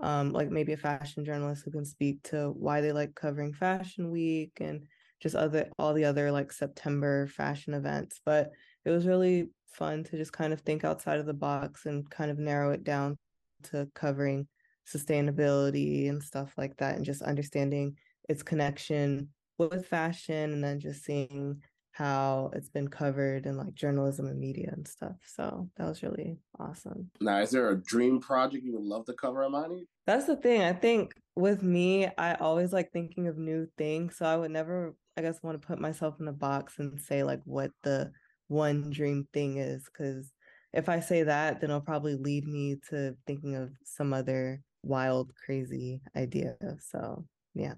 um 0.01 0.31
like 0.31 0.49
maybe 0.49 0.73
a 0.73 0.77
fashion 0.77 1.23
journalist 1.23 1.63
who 1.63 1.71
can 1.71 1.85
speak 1.85 2.21
to 2.23 2.49
why 2.57 2.81
they 2.81 2.91
like 2.91 3.13
covering 3.13 3.53
fashion 3.53 4.09
week 4.09 4.51
and 4.59 4.87
just 5.23 5.35
other 5.35 5.69
all 5.79 5.93
the 5.93 6.03
other 6.03 6.31
like 6.31 6.51
September 6.51 7.27
fashion 7.27 7.73
events. 7.73 8.19
But 8.25 8.51
it 8.85 8.91
was 8.91 9.07
really 9.07 9.49
fun 9.71 10.03
to 10.03 10.17
just 10.17 10.33
kind 10.33 10.53
of 10.53 10.61
think 10.61 10.83
outside 10.83 11.19
of 11.19 11.25
the 11.25 11.33
box 11.33 11.85
and 11.85 12.07
kind 12.09 12.29
of 12.29 12.37
narrow 12.37 12.71
it 12.71 12.83
down 12.83 13.17
to 13.63 13.87
covering 13.95 14.47
sustainability 14.85 16.09
and 16.09 16.21
stuff 16.21 16.53
like 16.57 16.75
that 16.77 16.97
and 16.97 17.05
just 17.05 17.21
understanding 17.21 17.95
its 18.27 18.43
connection 18.43 19.29
with 19.57 19.87
fashion 19.87 20.51
and 20.51 20.63
then 20.63 20.79
just 20.79 21.05
seeing 21.05 21.61
how 21.93 22.49
it's 22.53 22.69
been 22.69 22.87
covered 22.87 23.45
in 23.45 23.55
like 23.55 23.73
journalism 23.75 24.25
and 24.25 24.39
media 24.39 24.69
and 24.73 24.87
stuff. 24.87 25.15
So 25.25 25.69
that 25.77 25.87
was 25.87 26.03
really 26.03 26.39
awesome. 26.59 27.09
Now, 27.21 27.37
is 27.39 27.51
there 27.51 27.69
a 27.69 27.81
dream 27.81 28.19
project 28.19 28.65
you 28.65 28.73
would 28.73 28.83
love 28.83 29.05
to 29.05 29.13
cover, 29.13 29.45
Amani? 29.45 29.87
That's 30.05 30.25
the 30.25 30.35
thing. 30.35 30.63
I 30.63 30.73
think 30.73 31.13
with 31.35 31.61
me, 31.61 32.09
I 32.17 32.33
always 32.35 32.73
like 32.73 32.91
thinking 32.91 33.27
of 33.27 33.37
new 33.37 33.67
things. 33.77 34.17
So 34.17 34.25
I 34.25 34.35
would 34.35 34.51
never, 34.51 34.95
I 35.15 35.21
guess, 35.21 35.39
I 35.43 35.47
want 35.47 35.61
to 35.61 35.67
put 35.67 35.79
myself 35.79 36.15
in 36.19 36.27
a 36.27 36.33
box 36.33 36.79
and 36.79 36.99
say 36.99 37.23
like 37.23 37.41
what 37.45 37.71
the 37.83 38.11
one 38.47 38.89
dream 38.89 39.27
thing 39.33 39.57
is. 39.57 39.87
Cause 39.89 40.31
if 40.73 40.89
I 40.89 40.99
say 40.99 41.23
that, 41.23 41.61
then 41.61 41.69
it'll 41.69 41.81
probably 41.81 42.15
lead 42.15 42.47
me 42.47 42.77
to 42.89 43.15
thinking 43.27 43.55
of 43.55 43.71
some 43.85 44.11
other 44.11 44.61
wild, 44.81 45.31
crazy 45.45 46.01
idea. 46.15 46.55
So 46.79 47.25
yeah. 47.53 47.75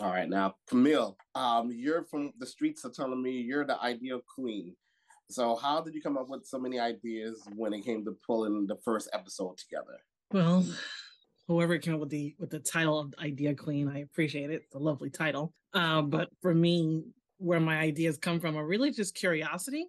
All 0.00 0.10
right, 0.10 0.28
now 0.28 0.56
Camille, 0.68 1.16
um, 1.36 1.70
you're 1.72 2.02
from 2.04 2.32
the 2.38 2.46
streets 2.46 2.84
of 2.84 2.94
telling 2.94 3.22
me 3.22 3.30
you're 3.30 3.64
the 3.64 3.80
ideal 3.80 4.20
queen. 4.34 4.74
So 5.30 5.54
how 5.54 5.80
did 5.80 5.94
you 5.94 6.02
come 6.02 6.18
up 6.18 6.28
with 6.28 6.46
so 6.46 6.58
many 6.58 6.80
ideas 6.80 7.42
when 7.54 7.72
it 7.72 7.84
came 7.84 8.04
to 8.04 8.16
pulling 8.26 8.66
the 8.66 8.76
first 8.84 9.08
episode 9.12 9.56
together? 9.56 9.98
Well, 10.32 10.64
whoever 11.48 11.78
came 11.78 11.94
up 11.94 12.00
with 12.00 12.10
the 12.10 12.34
with 12.38 12.50
the 12.50 12.58
title 12.58 12.98
of 12.98 13.14
Idea 13.18 13.54
Queen, 13.54 13.88
I 13.88 14.00
appreciate 14.00 14.50
it. 14.50 14.62
It's 14.64 14.74
a 14.74 14.78
lovely 14.78 15.10
title. 15.10 15.52
Uh, 15.72 16.02
but 16.02 16.28
for 16.40 16.54
me, 16.54 17.04
where 17.38 17.60
my 17.60 17.78
ideas 17.78 18.16
come 18.16 18.40
from 18.40 18.56
are 18.56 18.66
really 18.66 18.90
just 18.90 19.14
curiosity, 19.14 19.86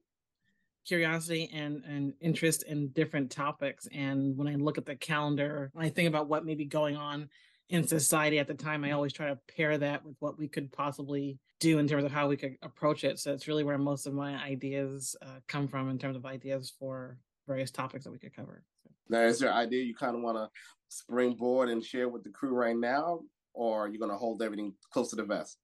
curiosity 0.86 1.50
and 1.54 1.84
and 1.86 2.14
interest 2.22 2.64
in 2.64 2.90
different 2.90 3.32
topics. 3.32 3.88
And 3.94 4.38
when 4.38 4.48
I 4.48 4.56
look 4.56 4.78
at 4.78 4.86
the 4.86 4.96
calendar, 4.96 5.72
I 5.76 5.90
think 5.90 6.08
about 6.08 6.28
what 6.28 6.46
may 6.46 6.56
be 6.56 6.66
going 6.66 6.98
on 6.98 7.30
in 7.70 7.88
society 7.88 8.40
at 8.40 8.48
the 8.48 8.54
time, 8.54 8.84
I 8.84 8.92
always 8.92 9.14
try 9.14 9.28
to 9.28 9.40
pair 9.56 9.78
that 9.78 10.06
with 10.06 10.16
what 10.20 10.38
we 10.38 10.48
could 10.48 10.72
possibly 10.72 11.40
do 11.60 11.80
in 11.80 11.88
terms 11.88 12.04
of 12.04 12.12
how 12.12 12.28
we 12.28 12.38
could 12.38 12.58
approach 12.62 13.04
it. 13.04 13.20
So 13.20 13.34
it's 13.34 13.48
really 13.48 13.64
where 13.64 13.78
most 13.78 14.06
of 14.06 14.14
my 14.14 14.36
ideas 14.36 15.16
uh, 15.22 15.40
come 15.48 15.68
from 15.68 15.90
in 15.90 15.98
terms 15.98 16.16
of 16.16 16.26
ideas 16.26 16.74
for 16.78 17.18
various 17.48 17.72
topics 17.72 18.06
that 18.06 18.12
we 18.12 18.20
could 18.20 18.36
cover. 18.36 18.64
So. 18.84 18.92
Now, 19.10 19.22
is 19.22 19.40
there 19.40 19.54
idea 19.54 19.84
you 19.84 19.96
kind 19.96 20.16
of 20.16 20.22
want 20.22 20.38
to 20.38 20.50
springboard 20.90 21.70
and 21.70 21.84
share 21.84 22.10
with 22.10 22.24
the 22.24 22.30
crew 22.30 22.54
right 22.54 22.78
now, 22.78 23.22
or 23.54 23.86
are 23.86 23.88
you 23.88 24.00
going 24.00 24.12
to 24.12 24.18
hold 24.18 24.42
everything 24.42 24.74
close 24.92 25.10
to 25.12 25.16
the 25.16 25.24
vest? 25.24 25.58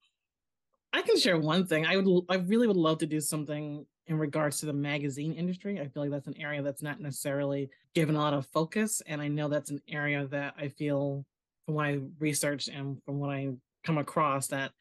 I 0.93 1.01
can 1.01 1.17
share 1.17 1.38
one 1.38 1.65
thing. 1.65 1.85
I 1.85 1.97
would, 1.97 2.25
I 2.29 2.35
really 2.35 2.67
would 2.67 2.75
love 2.75 2.97
to 3.00 3.05
do 3.05 3.21
something 3.21 3.85
in 4.07 4.17
regards 4.17 4.59
to 4.59 4.65
the 4.65 4.73
magazine 4.73 5.33
industry. 5.33 5.79
I 5.79 5.88
feel 5.88 6.03
like 6.03 6.11
that's 6.11 6.27
an 6.27 6.38
area 6.38 6.61
that's 6.61 6.81
not 6.81 7.00
necessarily 7.00 7.69
given 7.95 8.15
a 8.15 8.19
lot 8.19 8.33
of 8.33 8.45
focus, 8.47 9.01
and 9.05 9.21
I 9.21 9.27
know 9.27 9.47
that's 9.47 9.71
an 9.71 9.81
area 9.88 10.27
that 10.27 10.53
I 10.57 10.67
feel 10.67 11.25
from 11.65 11.75
what 11.75 11.85
I 11.85 12.00
researched 12.19 12.67
and 12.67 13.01
from 13.03 13.19
what 13.19 13.29
I 13.29 13.50
come 13.83 13.97
across 13.97 14.47
that 14.47 14.71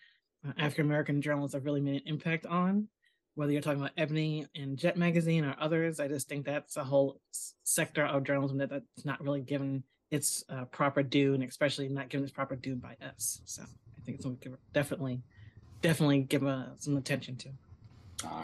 uh, 0.46 0.52
African 0.58 0.86
American 0.86 1.22
journalists 1.22 1.54
have 1.54 1.64
really 1.64 1.80
made 1.80 2.02
an 2.02 2.08
impact 2.08 2.46
on. 2.46 2.88
Whether 3.34 3.52
you're 3.52 3.62
talking 3.62 3.80
about 3.80 3.92
Ebony 3.96 4.46
and 4.54 4.76
Jet 4.76 4.96
Magazine 4.96 5.44
or 5.44 5.56
others, 5.60 6.00
I 6.00 6.08
just 6.08 6.28
think 6.28 6.44
that's 6.44 6.76
a 6.76 6.84
whole 6.84 7.20
sector 7.62 8.04
of 8.04 8.24
journalism 8.24 8.58
that 8.58 8.70
that's 8.70 9.04
not 9.04 9.22
really 9.22 9.40
given 9.40 9.82
its 10.10 10.44
uh, 10.48 10.64
proper 10.66 11.02
due, 11.02 11.34
and 11.34 11.42
especially 11.42 11.88
not 11.88 12.08
given 12.08 12.24
its 12.24 12.32
proper 12.32 12.56
due 12.56 12.74
by 12.74 12.96
us. 13.06 13.40
So 13.44 13.62
I 13.62 14.04
think 14.04 14.16
it's 14.16 14.24
something 14.24 14.38
we 14.44 14.50
could 14.50 14.58
definitely, 14.72 15.22
definitely 15.80 16.22
give 16.22 16.44
uh, 16.44 16.76
some 16.76 16.96
attention 16.96 17.36
to. 17.36 17.48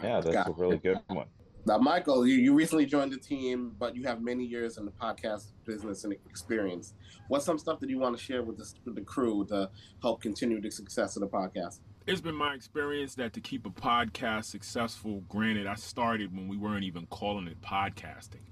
yeah, 0.03 0.21
that's 0.21 0.49
a 0.49 0.53
really 0.53 0.77
good 0.77 0.99
one. 1.07 1.27
Now, 1.67 1.77
Michael, 1.77 2.25
you, 2.25 2.35
you 2.35 2.53
recently 2.53 2.85
joined 2.85 3.11
the 3.11 3.17
team, 3.17 3.75
but 3.77 3.93
you 3.93 4.05
have 4.05 4.21
many 4.21 4.45
years 4.45 4.77
in 4.77 4.85
the 4.85 4.91
podcast 4.91 5.47
business 5.65 6.05
and 6.05 6.13
experience. 6.13 6.93
What's 7.27 7.43
some 7.43 7.59
stuff 7.59 7.81
that 7.81 7.89
you 7.89 7.99
want 7.99 8.17
to 8.17 8.23
share 8.23 8.41
with, 8.41 8.57
this, 8.57 8.75
with 8.85 8.95
the 8.95 9.01
crew 9.01 9.45
to 9.49 9.69
help 10.01 10.21
continue 10.21 10.61
the 10.61 10.71
success 10.71 11.17
of 11.17 11.23
the 11.23 11.27
podcast? 11.27 11.79
It's 12.05 12.21
been 12.21 12.35
my 12.35 12.53
experience 12.53 13.15
that 13.15 13.33
to 13.33 13.41
keep 13.41 13.65
a 13.65 13.69
podcast 13.69 14.45
successful, 14.45 15.25
granted, 15.27 15.67
I 15.67 15.75
started 15.75 16.33
when 16.33 16.47
we 16.47 16.55
weren't 16.55 16.85
even 16.85 17.05
calling 17.07 17.47
it 17.47 17.59
podcasting. 17.59 18.47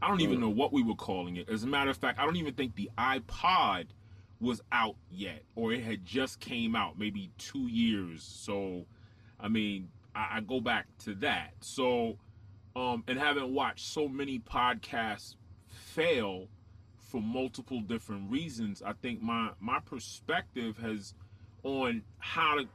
I 0.00 0.06
don't 0.06 0.20
even 0.20 0.36
mm. 0.36 0.42
know 0.42 0.50
what 0.50 0.72
we 0.72 0.84
were 0.84 0.94
calling 0.94 1.38
it. 1.38 1.48
As 1.48 1.64
a 1.64 1.66
matter 1.66 1.90
of 1.90 1.96
fact, 1.96 2.20
I 2.20 2.24
don't 2.24 2.36
even 2.36 2.54
think 2.54 2.76
the 2.76 2.88
iPod 2.96 3.86
was 4.40 4.62
out 4.70 4.94
yet, 5.10 5.42
or 5.56 5.72
it 5.72 5.82
had 5.82 6.06
just 6.06 6.38
came 6.38 6.76
out 6.76 6.96
maybe 6.96 7.32
two 7.36 7.66
years. 7.66 8.22
So, 8.22 8.86
I 9.40 9.48
mean, 9.48 9.88
I, 10.14 10.36
I 10.36 10.40
go 10.42 10.60
back 10.60 10.86
to 11.00 11.16
that. 11.16 11.54
So, 11.62 12.16
um, 12.80 13.04
and 13.06 13.18
having 13.18 13.52
watched 13.54 13.84
so 13.84 14.08
many 14.08 14.38
podcasts 14.38 15.34
fail 15.68 16.48
for 16.98 17.20
multiple 17.20 17.80
different 17.80 18.30
reasons, 18.30 18.82
I 18.82 18.94
think 18.94 19.20
my 19.20 19.50
my 19.60 19.80
perspective 19.80 20.78
has 20.78 21.14
on 21.62 22.02
how 22.18 22.56
to 22.56 22.68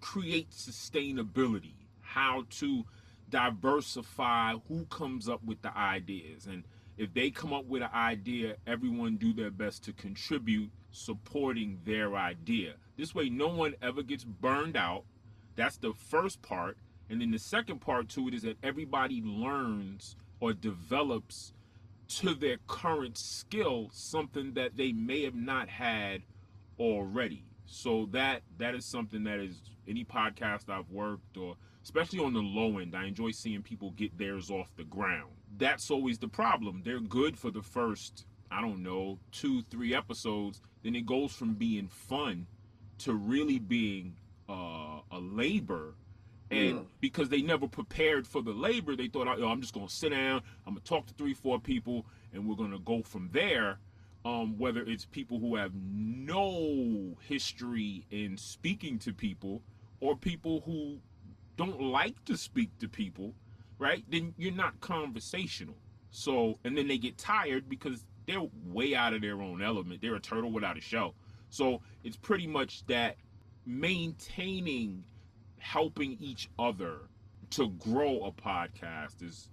create 0.00 0.50
sustainability, 0.50 1.74
how 2.00 2.44
to 2.58 2.84
diversify 3.30 4.54
who 4.68 4.84
comes 4.86 5.28
up 5.28 5.44
with 5.44 5.62
the 5.62 5.76
ideas. 5.76 6.46
And 6.46 6.64
if 6.96 7.14
they 7.14 7.30
come 7.30 7.52
up 7.52 7.66
with 7.66 7.82
an 7.82 7.90
idea 7.94 8.56
everyone 8.66 9.16
do 9.16 9.32
their 9.32 9.50
best 9.50 9.84
to 9.84 9.92
contribute 9.92 10.70
supporting 10.90 11.78
their 11.84 12.16
idea. 12.16 12.74
This 12.96 13.14
way 13.14 13.28
no 13.28 13.48
one 13.48 13.74
ever 13.80 14.02
gets 14.02 14.24
burned 14.24 14.76
out. 14.76 15.04
That's 15.54 15.76
the 15.76 15.92
first 15.92 16.42
part 16.42 16.78
and 17.08 17.20
then 17.20 17.30
the 17.30 17.38
second 17.38 17.80
part 17.80 18.08
to 18.10 18.28
it 18.28 18.34
is 18.34 18.42
that 18.42 18.56
everybody 18.62 19.22
learns 19.22 20.16
or 20.40 20.52
develops 20.52 21.52
to 22.08 22.34
their 22.34 22.58
current 22.66 23.16
skill 23.18 23.88
something 23.92 24.52
that 24.54 24.76
they 24.76 24.92
may 24.92 25.22
have 25.22 25.34
not 25.34 25.68
had 25.68 26.22
already. 26.78 27.44
So 27.66 28.08
that 28.12 28.42
that 28.58 28.74
is 28.74 28.84
something 28.84 29.24
that 29.24 29.40
is 29.40 29.60
any 29.88 30.04
podcast 30.04 30.68
I've 30.68 30.90
worked 30.90 31.36
or 31.36 31.56
especially 31.82 32.18
on 32.18 32.32
the 32.32 32.40
low 32.40 32.78
end, 32.78 32.96
I 32.96 33.04
enjoy 33.04 33.30
seeing 33.30 33.62
people 33.62 33.92
get 33.92 34.18
theirs 34.18 34.50
off 34.50 34.74
the 34.76 34.82
ground. 34.84 35.30
That's 35.56 35.88
always 35.88 36.18
the 36.18 36.26
problem. 36.26 36.82
They're 36.84 36.98
good 36.98 37.38
for 37.38 37.52
the 37.52 37.62
first, 37.62 38.26
I 38.50 38.60
don't 38.60 38.82
know, 38.82 39.20
two, 39.30 39.62
three 39.70 39.94
episodes. 39.94 40.60
Then 40.82 40.96
it 40.96 41.06
goes 41.06 41.32
from 41.32 41.54
being 41.54 41.86
fun 41.86 42.48
to 42.98 43.14
really 43.14 43.60
being 43.60 44.16
uh, 44.48 45.00
a 45.12 45.18
labor 45.20 45.94
And 46.50 46.78
mm. 46.78 46.86
because 47.00 47.28
they 47.28 47.42
never 47.42 47.66
prepared 47.66 48.26
for 48.26 48.42
the 48.42 48.52
labor, 48.52 48.94
they 48.94 49.08
thought, 49.08 49.26
oh, 49.28 49.48
I'm 49.48 49.60
just 49.60 49.74
going 49.74 49.88
to 49.88 49.92
sit 49.92 50.10
down, 50.10 50.42
I'm 50.66 50.74
going 50.74 50.82
to 50.82 50.88
talk 50.88 51.06
to 51.06 51.14
three, 51.14 51.34
four 51.34 51.58
people, 51.58 52.06
and 52.32 52.48
we're 52.48 52.56
going 52.56 52.72
to 52.72 52.78
go 52.78 53.02
from 53.02 53.30
there. 53.32 53.78
Um, 54.24 54.58
whether 54.58 54.80
it's 54.80 55.04
people 55.04 55.38
who 55.38 55.54
have 55.54 55.70
no 55.72 57.16
history 57.28 58.04
in 58.10 58.36
speaking 58.36 58.98
to 59.00 59.12
people 59.12 59.62
or 60.00 60.16
people 60.16 60.62
who 60.66 60.98
don't 61.56 61.80
like 61.80 62.24
to 62.24 62.36
speak 62.36 62.76
to 62.78 62.88
people, 62.88 63.34
right? 63.78 64.04
Then 64.08 64.34
you're 64.36 64.52
not 64.52 64.80
conversational. 64.80 65.76
So, 66.10 66.58
and 66.64 66.76
then 66.76 66.88
they 66.88 66.98
get 66.98 67.18
tired 67.18 67.68
because 67.68 68.04
they're 68.26 68.42
way 68.64 68.94
out 68.94 69.14
of 69.14 69.22
their 69.22 69.40
own 69.40 69.62
element. 69.62 70.02
They're 70.02 70.16
a 70.16 70.20
turtle 70.20 70.50
without 70.50 70.76
a 70.76 70.80
shell. 70.80 71.14
So 71.50 71.80
it's 72.02 72.16
pretty 72.16 72.46
much 72.46 72.84
that 72.86 73.16
maintaining 73.64 75.04
helping 75.66 76.16
each 76.20 76.48
other 76.58 76.98
to 77.50 77.68
grow 77.70 78.24
a 78.24 78.32
podcast 78.32 79.22
is 79.22 79.48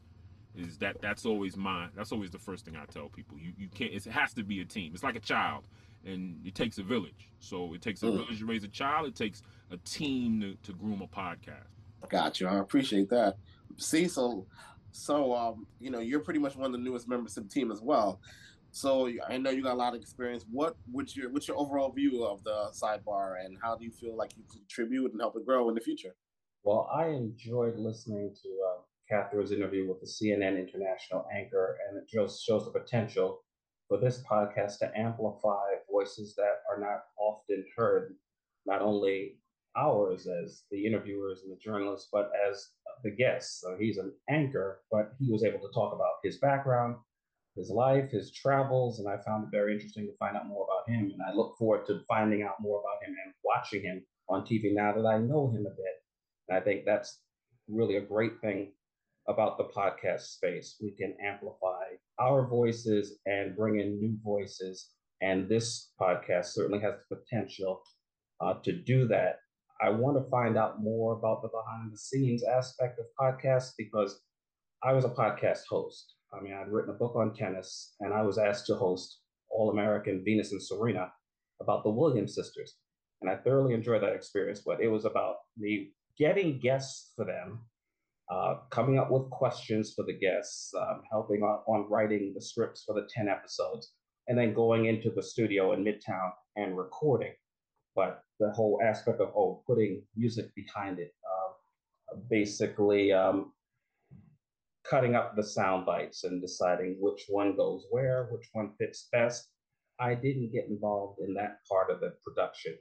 is 0.55 0.77
that 0.77 1.01
that's 1.01 1.25
always 1.25 1.57
my 1.57 1.87
that's 1.95 2.11
always 2.11 2.29
the 2.29 2.37
first 2.37 2.65
thing 2.65 2.75
i 2.75 2.85
tell 2.85 3.09
people. 3.09 3.37
You 3.39 3.53
you 3.57 3.67
can't 3.67 3.91
it 3.91 4.05
has 4.05 4.33
to 4.35 4.43
be 4.43 4.61
a 4.61 4.65
team. 4.65 4.91
It's 4.93 5.03
like 5.03 5.15
a 5.15 5.19
child 5.19 5.67
and 6.05 6.39
it 6.45 6.53
takes 6.53 6.77
a 6.77 6.83
village. 6.83 7.29
So 7.39 7.73
it 7.73 7.81
takes 7.81 8.03
a 8.03 8.07
mm. 8.07 8.17
village 8.17 8.39
to 8.39 8.45
raise 8.45 8.63
a 8.63 8.67
child. 8.67 9.07
It 9.07 9.15
takes 9.15 9.41
a 9.71 9.77
team 9.77 10.41
to, 10.41 10.55
to 10.63 10.77
groom 10.77 11.01
a 11.01 11.07
podcast. 11.07 11.71
Got 12.09 12.39
you. 12.39 12.47
I 12.47 12.59
appreciate 12.59 13.09
that. 13.09 13.37
Cecil, 13.77 14.45
so 14.91 15.13
so 15.13 15.35
um 15.35 15.65
you 15.79 15.89
know 15.89 15.99
you're 15.99 16.19
pretty 16.19 16.39
much 16.39 16.55
one 16.55 16.67
of 16.67 16.71
the 16.73 16.77
newest 16.77 17.07
members 17.07 17.35
of 17.37 17.47
the 17.47 17.49
team 17.49 17.71
as 17.71 17.81
well 17.81 18.19
so 18.73 19.07
I 19.29 19.37
know 19.37 19.51
you 19.51 19.61
got 19.61 19.73
a 19.73 19.77
lot 19.77 19.95
of 19.95 20.01
experience. 20.01 20.45
What 20.49 20.75
would 20.91 21.15
your 21.15 21.29
what's 21.29 21.47
your 21.47 21.57
overall 21.57 21.91
view 21.91 22.25
of 22.25 22.43
the 22.43 22.71
sidebar, 22.73 23.45
and 23.45 23.55
how 23.61 23.75
do 23.75 23.85
you 23.85 23.91
feel 23.91 24.17
like 24.17 24.35
you 24.35 24.43
contribute 24.51 25.11
and 25.11 25.21
help 25.21 25.35
it 25.37 25.45
grow 25.45 25.69
in 25.69 25.75
the 25.75 25.81
future? 25.81 26.15
Well, 26.63 26.89
I 26.91 27.09
enjoyed 27.09 27.77
listening 27.77 28.33
to 28.41 28.49
uh, 28.49 28.81
Catherine's 29.07 29.51
interview 29.51 29.87
with 29.87 29.99
the 30.01 30.07
CNN 30.07 30.57
international 30.57 31.27
anchor, 31.31 31.77
and 31.87 31.97
it 31.99 32.09
just 32.09 32.43
shows 32.43 32.65
the 32.65 32.71
potential 32.71 33.43
for 33.87 33.99
this 33.99 34.23
podcast 34.29 34.79
to 34.79 34.91
amplify 34.97 35.65
voices 35.91 36.33
that 36.35 36.61
are 36.67 36.79
not 36.79 37.03
often 37.19 37.63
heard, 37.77 38.15
not 38.65 38.81
only 38.81 39.37
ours 39.77 40.27
as 40.27 40.63
the 40.71 40.83
interviewers 40.83 41.41
and 41.43 41.51
the 41.51 41.59
journalists, 41.63 42.09
but 42.11 42.31
as 42.49 42.69
the 43.03 43.11
guests. 43.11 43.61
So 43.61 43.77
he's 43.79 43.97
an 43.97 44.13
anchor, 44.29 44.81
but 44.89 45.13
he 45.19 45.31
was 45.31 45.43
able 45.43 45.59
to 45.59 45.73
talk 45.75 45.93
about 45.93 46.23
his 46.23 46.39
background, 46.39 46.95
his 47.55 47.69
life, 47.69 48.09
his 48.11 48.31
travels, 48.31 48.99
and 48.99 49.07
I 49.07 49.17
found 49.23 49.45
it 49.45 49.51
very 49.51 49.73
interesting 49.73 50.07
to 50.07 50.17
find 50.17 50.35
out 50.35 50.47
more 50.47 50.65
about 50.65 50.91
him. 50.91 51.11
And 51.11 51.21
I 51.21 51.33
look 51.35 51.55
forward 51.57 51.85
to 51.87 52.01
finding 52.07 52.41
out 52.43 52.55
more 52.59 52.79
about 52.79 53.07
him 53.07 53.15
and 53.23 53.33
watching 53.43 53.83
him 53.83 54.03
on 54.29 54.41
TV 54.41 54.73
now 54.73 54.93
that 54.93 55.05
I 55.05 55.19
know 55.19 55.51
him 55.51 55.65
a 55.65 55.75
bit. 55.75 55.95
And 56.49 56.57
I 56.57 56.61
think 56.61 56.83
that's 56.85 57.21
really 57.67 57.97
a 57.97 58.01
great 58.01 58.41
thing 58.41 58.73
about 59.27 59.57
the 59.57 59.65
podcast 59.65 60.21
space. 60.21 60.77
We 60.81 60.95
can 60.95 61.15
amplify 61.23 61.83
our 62.19 62.47
voices 62.47 63.19
and 63.25 63.55
bring 63.55 63.79
in 63.79 63.99
new 63.99 64.17
voices. 64.23 64.89
And 65.21 65.47
this 65.47 65.91
podcast 66.01 66.47
certainly 66.47 66.79
has 66.81 66.95
the 67.09 67.15
potential 67.15 67.83
uh, 68.41 68.55
to 68.63 68.73
do 68.73 69.07
that. 69.07 69.37
I 69.81 69.89
want 69.89 70.17
to 70.17 70.29
find 70.29 70.57
out 70.57 70.81
more 70.81 71.13
about 71.13 71.41
the 71.41 71.49
behind 71.49 71.93
the 71.93 71.97
scenes 71.97 72.43
aspect 72.43 72.99
of 72.99 73.05
podcasts 73.19 73.71
because 73.77 74.21
I 74.83 74.93
was 74.93 75.05
a 75.05 75.09
podcast 75.09 75.61
host 75.69 76.15
I 76.35 76.41
mean, 76.41 76.53
I'd 76.53 76.71
written 76.71 76.91
a 76.93 76.97
book 76.97 77.15
on 77.15 77.33
tennis, 77.33 77.95
and 77.99 78.13
I 78.13 78.21
was 78.21 78.37
asked 78.37 78.65
to 78.67 78.75
host 78.75 79.19
All 79.49 79.71
American 79.71 80.23
Venus 80.23 80.51
and 80.51 80.61
Serena 80.61 81.11
about 81.61 81.83
the 81.83 81.89
Williams 81.89 82.35
sisters. 82.35 82.75
And 83.21 83.29
I 83.29 83.35
thoroughly 83.37 83.73
enjoyed 83.73 84.03
that 84.03 84.13
experience, 84.13 84.61
but 84.65 84.81
it 84.81 84.89
was 84.89 85.05
about 85.05 85.35
me 85.57 85.91
getting 86.17 86.59
guests 86.59 87.13
for 87.15 87.25
them, 87.25 87.61
uh, 88.31 88.55
coming 88.69 88.99
up 88.99 89.11
with 89.11 89.29
questions 89.29 89.93
for 89.95 90.03
the 90.05 90.17
guests, 90.17 90.73
um, 90.79 91.01
helping 91.09 91.41
on, 91.41 91.59
on 91.67 91.89
writing 91.89 92.33
the 92.35 92.41
scripts 92.41 92.83
for 92.83 92.93
the 92.95 93.07
10 93.13 93.29
episodes, 93.29 93.93
and 94.27 94.37
then 94.37 94.53
going 94.53 94.85
into 94.85 95.09
the 95.11 95.23
studio 95.23 95.73
in 95.73 95.83
Midtown 95.83 96.31
and 96.55 96.77
recording. 96.77 97.33
But 97.95 98.21
the 98.39 98.51
whole 98.51 98.81
aspect 98.83 99.21
of, 99.21 99.29
oh, 99.35 99.63
putting 99.67 100.01
music 100.15 100.53
behind 100.55 100.99
it, 100.99 101.13
uh, 101.23 102.17
basically 102.29 103.13
um, 103.13 103.52
cutting 104.89 105.15
up 105.15 105.35
the 105.35 105.43
sound 105.43 105.85
bites 105.85 106.23
and 106.23 106.41
deciding 106.41 106.97
which 106.99 107.25
one 107.29 107.55
goes 107.55 107.85
where, 107.89 108.27
which 108.31 108.49
one 108.53 108.71
fits 108.77 109.07
best. 109.11 109.49
I 109.99 110.15
didn't 110.15 110.51
get 110.51 110.67
involved 110.67 111.19
in 111.25 111.33
that 111.35 111.59
part 111.69 111.89
of 111.89 111.99
the 111.99 112.13
production. 112.23 112.75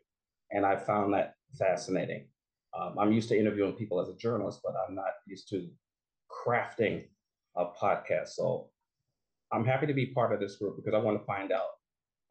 And 0.50 0.66
I 0.66 0.76
found 0.76 1.14
that 1.14 1.34
fascinating. 1.58 2.28
Um, 2.78 2.96
I'm 2.98 3.12
used 3.12 3.28
to 3.28 3.38
interviewing 3.38 3.74
people 3.74 4.00
as 4.00 4.08
a 4.08 4.16
journalist, 4.16 4.60
but 4.64 4.74
I'm 4.88 4.94
not 4.94 5.12
used 5.26 5.48
to 5.50 5.68
crafting 6.30 7.04
a 7.56 7.66
podcast. 7.66 8.28
So 8.28 8.70
I'm 9.52 9.64
happy 9.64 9.86
to 9.86 9.94
be 9.94 10.06
part 10.06 10.32
of 10.32 10.40
this 10.40 10.56
group 10.56 10.76
because 10.76 10.94
I 10.94 11.02
want 11.02 11.20
to 11.20 11.24
find 11.26 11.52
out 11.52 11.68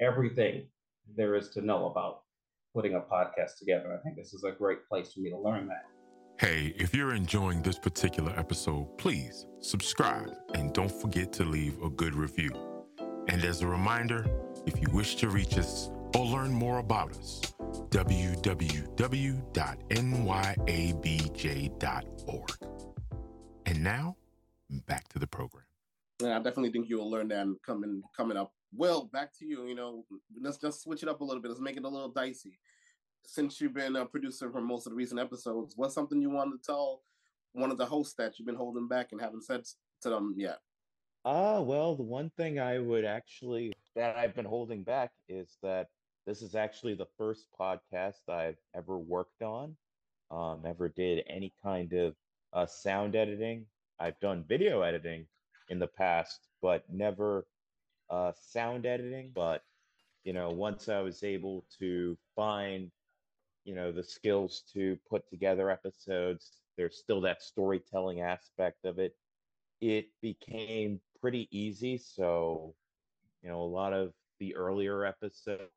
everything 0.01 0.67
there 1.15 1.35
is 1.35 1.49
to 1.49 1.61
know 1.61 1.87
about 1.87 2.21
putting 2.73 2.95
a 2.95 2.99
podcast 2.99 3.57
together. 3.59 3.97
I 3.97 4.01
think 4.03 4.15
this 4.15 4.33
is 4.33 4.43
a 4.43 4.51
great 4.51 4.87
place 4.87 5.13
for 5.13 5.19
me 5.19 5.29
to 5.29 5.37
learn 5.37 5.67
that. 5.67 6.00
Hey, 6.41 6.73
if 6.75 6.93
you're 6.95 7.13
enjoying 7.13 7.61
this 7.61 7.77
particular 7.77 8.33
episode, 8.35 8.97
please 8.97 9.45
subscribe 9.59 10.33
and 10.55 10.73
don't 10.73 10.91
forget 10.91 11.31
to 11.33 11.43
leave 11.43 11.79
a 11.83 11.89
good 11.91 12.15
review. 12.15 12.49
And 13.27 13.45
as 13.45 13.61
a 13.61 13.67
reminder, 13.67 14.25
if 14.65 14.81
you 14.81 14.87
wish 14.91 15.17
to 15.17 15.29
reach 15.29 15.59
us 15.59 15.91
or 16.15 16.25
learn 16.25 16.51
more 16.51 16.79
about 16.79 17.11
us, 17.11 17.41
www.nyabj.org. 17.89 18.17
And 23.67 23.83
now, 23.83 24.17
back 24.87 25.09
to 25.09 25.19
the 25.19 25.27
program. 25.27 25.65
Yeah, 26.23 26.37
I 26.37 26.39
definitely 26.39 26.71
think 26.71 26.89
you'll 26.89 27.11
learn 27.11 27.27
that 27.27 27.45
coming 27.63 28.01
coming 28.17 28.35
up. 28.35 28.51
Well, 28.75 29.11
back 29.13 29.31
to 29.37 29.45
you. 29.45 29.67
You 29.67 29.75
know, 29.75 30.05
let's 30.41 30.57
just 30.57 30.81
switch 30.81 31.03
it 31.03 31.09
up 31.09 31.21
a 31.21 31.23
little 31.23 31.43
bit. 31.43 31.49
Let's 31.49 31.61
make 31.61 31.77
it 31.77 31.83
a 31.83 31.87
little 31.87 32.09
dicey 32.09 32.57
since 33.25 33.61
you've 33.61 33.73
been 33.73 33.95
a 33.95 34.05
producer 34.05 34.51
for 34.51 34.61
most 34.61 34.85
of 34.85 34.91
the 34.91 34.97
recent 34.97 35.19
episodes, 35.19 35.73
what's 35.77 35.95
something 35.95 36.21
you 36.21 36.29
wanted 36.29 36.61
to 36.61 36.65
tell 36.65 37.01
one 37.53 37.71
of 37.71 37.77
the 37.77 37.85
hosts 37.85 38.13
that 38.15 38.37
you've 38.37 38.45
been 38.45 38.55
holding 38.55 38.87
back 38.87 39.09
and 39.11 39.21
haven't 39.21 39.43
said 39.43 39.63
to 40.01 40.09
them 40.09 40.33
yet? 40.37 40.59
Ah, 41.23 41.57
uh, 41.57 41.61
well, 41.61 41.95
the 41.95 42.03
one 42.03 42.31
thing 42.35 42.59
I 42.59 42.79
would 42.79 43.05
actually 43.05 43.73
that 43.95 44.15
I've 44.15 44.35
been 44.35 44.45
holding 44.45 44.83
back 44.83 45.11
is 45.27 45.57
that 45.61 45.87
this 46.25 46.41
is 46.41 46.55
actually 46.55 46.93
the 46.93 47.07
first 47.17 47.47
podcast 47.59 48.29
I've 48.29 48.57
ever 48.75 48.97
worked 48.97 49.41
on, 49.41 49.75
um, 50.29 50.61
ever 50.65 50.89
did 50.89 51.23
any 51.27 51.53
kind 51.63 51.91
of 51.93 52.15
uh, 52.53 52.65
sound 52.65 53.15
editing. 53.15 53.65
I've 53.99 54.19
done 54.19 54.45
video 54.47 54.81
editing 54.81 55.25
in 55.69 55.79
the 55.79 55.87
past, 55.87 56.47
but 56.61 56.83
never 56.91 57.45
uh, 58.09 58.31
sound 58.39 58.85
editing. 58.85 59.31
But 59.33 59.63
you 60.23 60.33
know, 60.33 60.49
once 60.49 60.89
I 60.89 61.01
was 61.01 61.23
able 61.23 61.65
to 61.79 62.17
find 62.35 62.91
you 63.65 63.75
know 63.75 63.91
the 63.91 64.03
skills 64.03 64.63
to 64.73 64.97
put 65.09 65.27
together 65.29 65.69
episodes 65.69 66.53
there's 66.77 66.97
still 66.97 67.21
that 67.21 67.41
storytelling 67.41 68.21
aspect 68.21 68.85
of 68.85 68.99
it 68.99 69.15
it 69.81 70.07
became 70.21 71.01
pretty 71.19 71.47
easy. 71.51 71.97
So 71.97 72.75
you 73.43 73.49
know 73.49 73.61
a 73.61 73.63
lot 73.63 73.93
of 73.93 74.13
the 74.39 74.55
earlier 74.55 75.05
episodes 75.05 75.69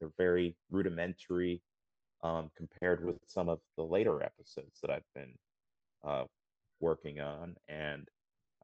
they're 0.00 0.10
very 0.16 0.56
rudimentary 0.70 1.62
um, 2.22 2.50
compared 2.56 3.04
with 3.04 3.18
some 3.26 3.48
of 3.48 3.60
the 3.76 3.84
later 3.84 4.22
episodes 4.22 4.80
that 4.82 4.90
i've 4.90 5.14
been 5.14 5.32
uh, 6.04 6.24
working 6.80 7.20
on. 7.20 7.56
And 7.68 8.08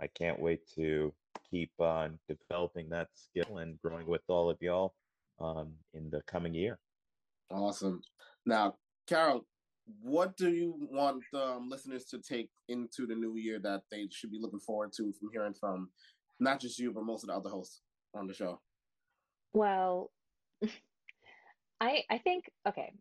i 0.01 0.07
can't 0.09 0.41
wait 0.41 0.61
to 0.77 1.13
keep 1.51 1.71
on 1.79 2.19
developing 2.29 2.89
that 2.91 3.09
skill 3.15 3.59
and 3.59 3.81
growing 3.83 4.07
with 4.07 4.23
all 4.29 4.51
of 4.51 4.59
y'all 4.61 4.95
um, 5.41 5.73
in 5.93 6.11
the 6.11 6.23
coming 6.27 6.55
year 6.55 6.79
Awesome. 7.55 8.01
Now, 8.47 8.75
Carol, 9.07 9.47
what 10.03 10.37
do 10.37 10.51
you 10.51 10.75
want 10.91 11.23
um, 11.35 11.69
listeners 11.69 12.05
to 12.07 12.19
take 12.19 12.51
into 12.69 13.07
the 13.07 13.15
new 13.15 13.37
year 13.37 13.59
that 13.61 13.83
they 13.91 14.09
should 14.11 14.31
be 14.31 14.41
looking 14.41 14.61
forward 14.61 14.93
to 14.97 15.13
from 15.13 15.31
hearing 15.33 15.55
from 15.55 15.91
not 16.41 16.61
just 16.61 16.79
you, 16.79 16.93
but 16.93 17.05
most 17.05 17.23
of 17.23 17.29
the 17.29 17.35
other 17.35 17.51
hosts 17.51 17.83
on 18.15 18.27
the 18.27 18.35
show? 18.35 18.61
Well, 19.53 20.11
I 21.81 22.03
I 22.11 22.19
think 22.19 22.51
okay. 22.67 22.93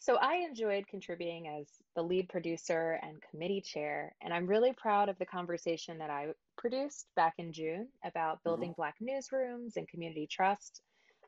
So 0.00 0.16
I 0.16 0.36
enjoyed 0.36 0.86
contributing 0.86 1.48
as 1.48 1.66
the 1.96 2.02
lead 2.02 2.28
producer 2.28 2.98
and 3.02 3.20
committee 3.30 3.60
chair, 3.60 4.14
and 4.22 4.32
I'm 4.32 4.46
really 4.46 4.72
proud 4.72 5.08
of 5.08 5.18
the 5.18 5.26
conversation 5.26 5.98
that 5.98 6.08
I 6.08 6.28
produced 6.56 7.06
back 7.16 7.34
in 7.38 7.52
June 7.52 7.88
about 8.04 8.36
mm-hmm. 8.36 8.48
building 8.48 8.70
mm-hmm. 8.70 8.80
Black 8.80 8.94
newsrooms 9.02 9.76
and 9.76 9.88
community 9.88 10.26
trust. 10.30 10.82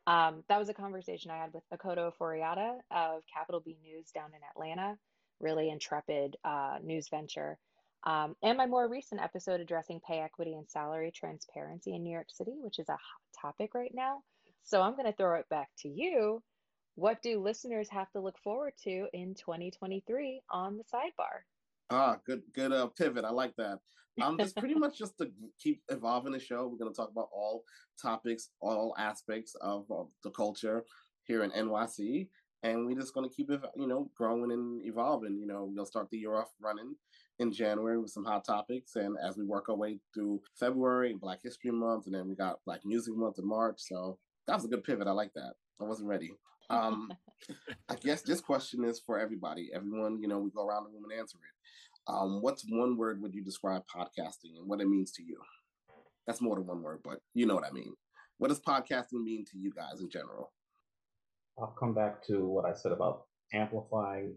Um, 0.07 0.45
that 0.49 0.59
was 0.59 0.69
a 0.69 0.75
conversation 0.75 1.31
I 1.31 1.37
had 1.39 1.53
with 1.53 1.63
Akoto 1.73 2.13
Ofori-Atta 2.13 2.79
of 2.91 3.23
Capital 3.33 3.61
B 3.61 3.77
News 3.83 4.11
down 4.11 4.31
in 4.35 4.41
Atlanta, 4.51 4.99
really 5.41 5.71
intrepid 5.71 6.37
uh, 6.45 6.79
news 6.83 7.09
venture. 7.09 7.59
Um, 8.05 8.35
and 8.43 8.57
my 8.57 8.67
more 8.67 8.89
recent 8.89 9.21
episode 9.21 9.61
addressing 9.61 10.01
pay 10.01 10.21
equity 10.21 10.55
and 10.55 10.69
salary 10.69 11.13
transparency 11.15 11.95
in 11.95 12.03
New 12.03 12.13
York 12.13 12.29
City, 12.31 12.55
which 12.61 12.79
is 12.79 12.89
a 12.89 12.93
hot 12.93 13.01
topic 13.41 13.75
right 13.75 13.93
now. 13.95 14.23
So 14.65 14.81
I'm 14.81 14.93
going 14.93 15.07
to 15.07 15.13
throw 15.13 15.39
it 15.39 15.49
back 15.49 15.69
to 15.81 15.89
you. 15.89 16.43
what 16.95 17.23
do 17.23 17.41
listeners 17.41 17.89
have 17.91 18.11
to 18.13 18.21
look 18.21 18.39
forward 18.39 18.75
to 18.85 19.07
in 19.13 19.35
2023 19.35 20.43
on 20.51 20.77
the 20.77 20.85
sidebar? 20.85 21.45
Ah, 21.91 22.19
good, 22.25 22.43
good 22.55 22.73
uh, 22.73 22.87
pivot. 22.87 23.25
I 23.25 23.31
like 23.31 23.55
that. 23.57 23.79
Um, 24.23 24.39
just 24.39 24.57
pretty 24.57 24.75
much 24.79 24.97
just 24.97 25.19
to 25.19 25.31
keep 25.61 25.83
evolving 25.89 26.33
the 26.33 26.39
show. 26.39 26.69
We're 26.69 26.79
going 26.79 26.93
to 26.93 26.97
talk 26.97 27.11
about 27.11 27.29
all 27.33 27.65
topics, 28.01 28.51
all 28.61 28.95
aspects 28.99 29.55
of, 29.61 29.87
of 29.91 30.09
the 30.23 30.31
culture 30.31 30.85
here 31.25 31.43
in 31.43 31.51
NYC, 31.51 32.29
and 32.63 32.87
we're 32.87 32.99
just 32.99 33.15
going 33.15 33.29
to 33.29 33.35
keep 33.35 33.51
it, 33.51 33.61
you 33.77 33.89
know, 33.89 34.11
growing 34.17 34.53
and 34.53 34.85
evolving. 34.87 35.37
You 35.39 35.47
know, 35.47 35.69
we'll 35.73 35.87
start 35.87 36.09
the 36.11 36.19
year 36.19 36.37
off 36.37 36.51
running 36.61 36.95
in 37.41 37.53
January 37.53 37.99
with 37.99 38.11
some 38.11 38.25
hot 38.25 38.45
topics, 38.45 38.95
and 38.97 39.17
as 39.27 39.37
we 39.37 39.45
work 39.45 39.69
our 39.69 39.77
way 39.77 39.99
through 40.15 40.41
February 40.59 41.11
and 41.11 41.21
Black 41.21 41.41
History 41.43 41.73
Month, 41.73 42.07
and 42.07 42.15
then 42.15 42.29
we 42.29 42.37
got 42.37 42.65
Black 42.65 42.81
Music 42.85 43.17
Month 43.17 43.39
in 43.39 43.49
March. 43.49 43.81
So 43.81 44.19
that 44.47 44.55
was 44.55 44.65
a 44.65 44.69
good 44.69 44.85
pivot. 44.85 45.09
I 45.09 45.13
like 45.13 45.33
that. 45.35 45.55
I 45.81 45.85
wasn't 45.85 46.09
ready. 46.09 46.33
Um, 46.71 47.13
I 47.89 47.97
guess 47.97 48.23
this 48.23 48.41
question 48.41 48.85
is 48.85 49.01
for 49.05 49.19
everybody. 49.19 49.71
Everyone, 49.75 50.19
you 50.21 50.29
know, 50.29 50.39
we 50.39 50.51
go 50.51 50.67
around 50.67 50.85
the 50.85 50.91
room 50.91 51.05
and 51.11 51.19
answer 51.19 51.39
it. 51.39 52.13
Um, 52.13 52.41
what's 52.41 52.65
one 52.69 52.97
word 52.97 53.21
would 53.21 53.35
you 53.35 53.45
describe 53.45 53.83
podcasting 53.95 54.57
and 54.57 54.67
what 54.67 54.81
it 54.81 54.89
means 54.89 55.13
to 55.13 55.23
you? 55.23 55.37
That's 56.27 56.41
more 56.41 56.55
than 56.55 56.67
one 56.67 56.83
word, 56.83 57.01
but 57.05 57.19
you 57.35 57.47
know 57.47 57.55
what 57.55 57.67
I 57.67 57.73
mean. 57.73 57.93
What 58.39 58.49
does 58.49 58.61
podcasting 58.61 59.23
mean 59.23 59.45
to 59.53 59.59
you 59.59 59.73
guys 59.75 60.01
in 60.01 60.09
general? 60.09 60.53
I'll 61.59 61.75
come 61.79 61.95
back 61.95 62.25
to 62.29 62.47
what 62.47 62.65
I 62.65 62.73
said 62.73 62.93
about 62.93 63.25
amplifying 63.53 64.35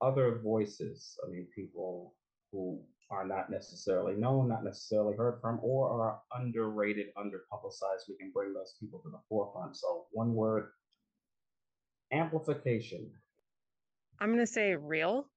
other 0.00 0.40
voices. 0.42 1.16
I 1.26 1.30
mean, 1.30 1.46
people 1.54 2.14
who 2.52 2.80
are 3.10 3.26
not 3.26 3.50
necessarily 3.50 4.14
known, 4.14 4.48
not 4.48 4.64
necessarily 4.64 5.16
heard 5.16 5.38
from, 5.40 5.58
or 5.62 6.02
are 6.02 6.20
underrated, 6.34 7.06
underpublicized. 7.16 8.08
We 8.08 8.16
can 8.18 8.30
bring 8.32 8.52
those 8.52 8.74
people 8.78 9.00
to 9.00 9.10
the 9.10 9.20
forefront. 9.28 9.76
So, 9.76 10.06
one 10.12 10.34
word 10.34 10.68
amplification. 12.12 13.10
I'm 14.20 14.28
going 14.28 14.40
to 14.40 14.46
say 14.46 14.74
real. 14.74 15.28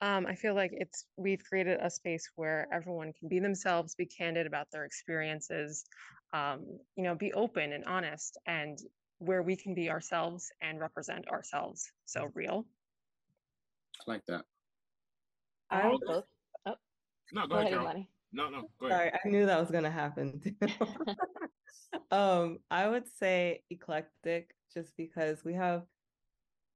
Um, 0.00 0.26
I 0.26 0.34
feel 0.34 0.54
like 0.54 0.72
it's 0.74 1.06
we've 1.16 1.42
created 1.48 1.78
a 1.80 1.88
space 1.88 2.28
where 2.36 2.66
everyone 2.72 3.12
can 3.18 3.28
be 3.28 3.38
themselves, 3.38 3.94
be 3.94 4.06
candid 4.06 4.46
about 4.46 4.66
their 4.72 4.84
experiences, 4.84 5.84
um, 6.32 6.64
you 6.96 7.04
know, 7.04 7.14
be 7.14 7.32
open 7.32 7.72
and 7.72 7.84
honest, 7.84 8.38
and 8.46 8.78
where 9.18 9.42
we 9.42 9.56
can 9.56 9.74
be 9.74 9.88
ourselves 9.90 10.50
and 10.60 10.80
represent 10.80 11.28
ourselves. 11.28 11.90
So 12.04 12.30
real. 12.34 12.66
I 14.06 14.10
like 14.10 14.26
that. 14.26 14.44
I 15.70 15.88
would 15.88 16.00
both. 16.06 16.24
Oh, 16.66 16.74
No, 17.32 17.42
go, 17.42 17.48
go 17.48 17.54
ahead, 17.54 17.72
ahead, 17.72 17.84
Carol. 17.84 18.06
No, 18.32 18.50
no, 18.50 18.68
go 18.80 18.86
ahead. 18.86 18.98
Sorry, 18.98 19.12
I 19.12 19.28
knew 19.28 19.46
that 19.46 19.60
was 19.60 19.70
gonna 19.70 19.90
happen 19.90 20.40
too. 20.40 20.54
um, 22.10 22.58
I 22.70 22.88
would 22.88 23.08
say 23.08 23.62
eclectic, 23.70 24.54
just 24.74 24.96
because 24.96 25.44
we 25.44 25.54
have 25.54 25.84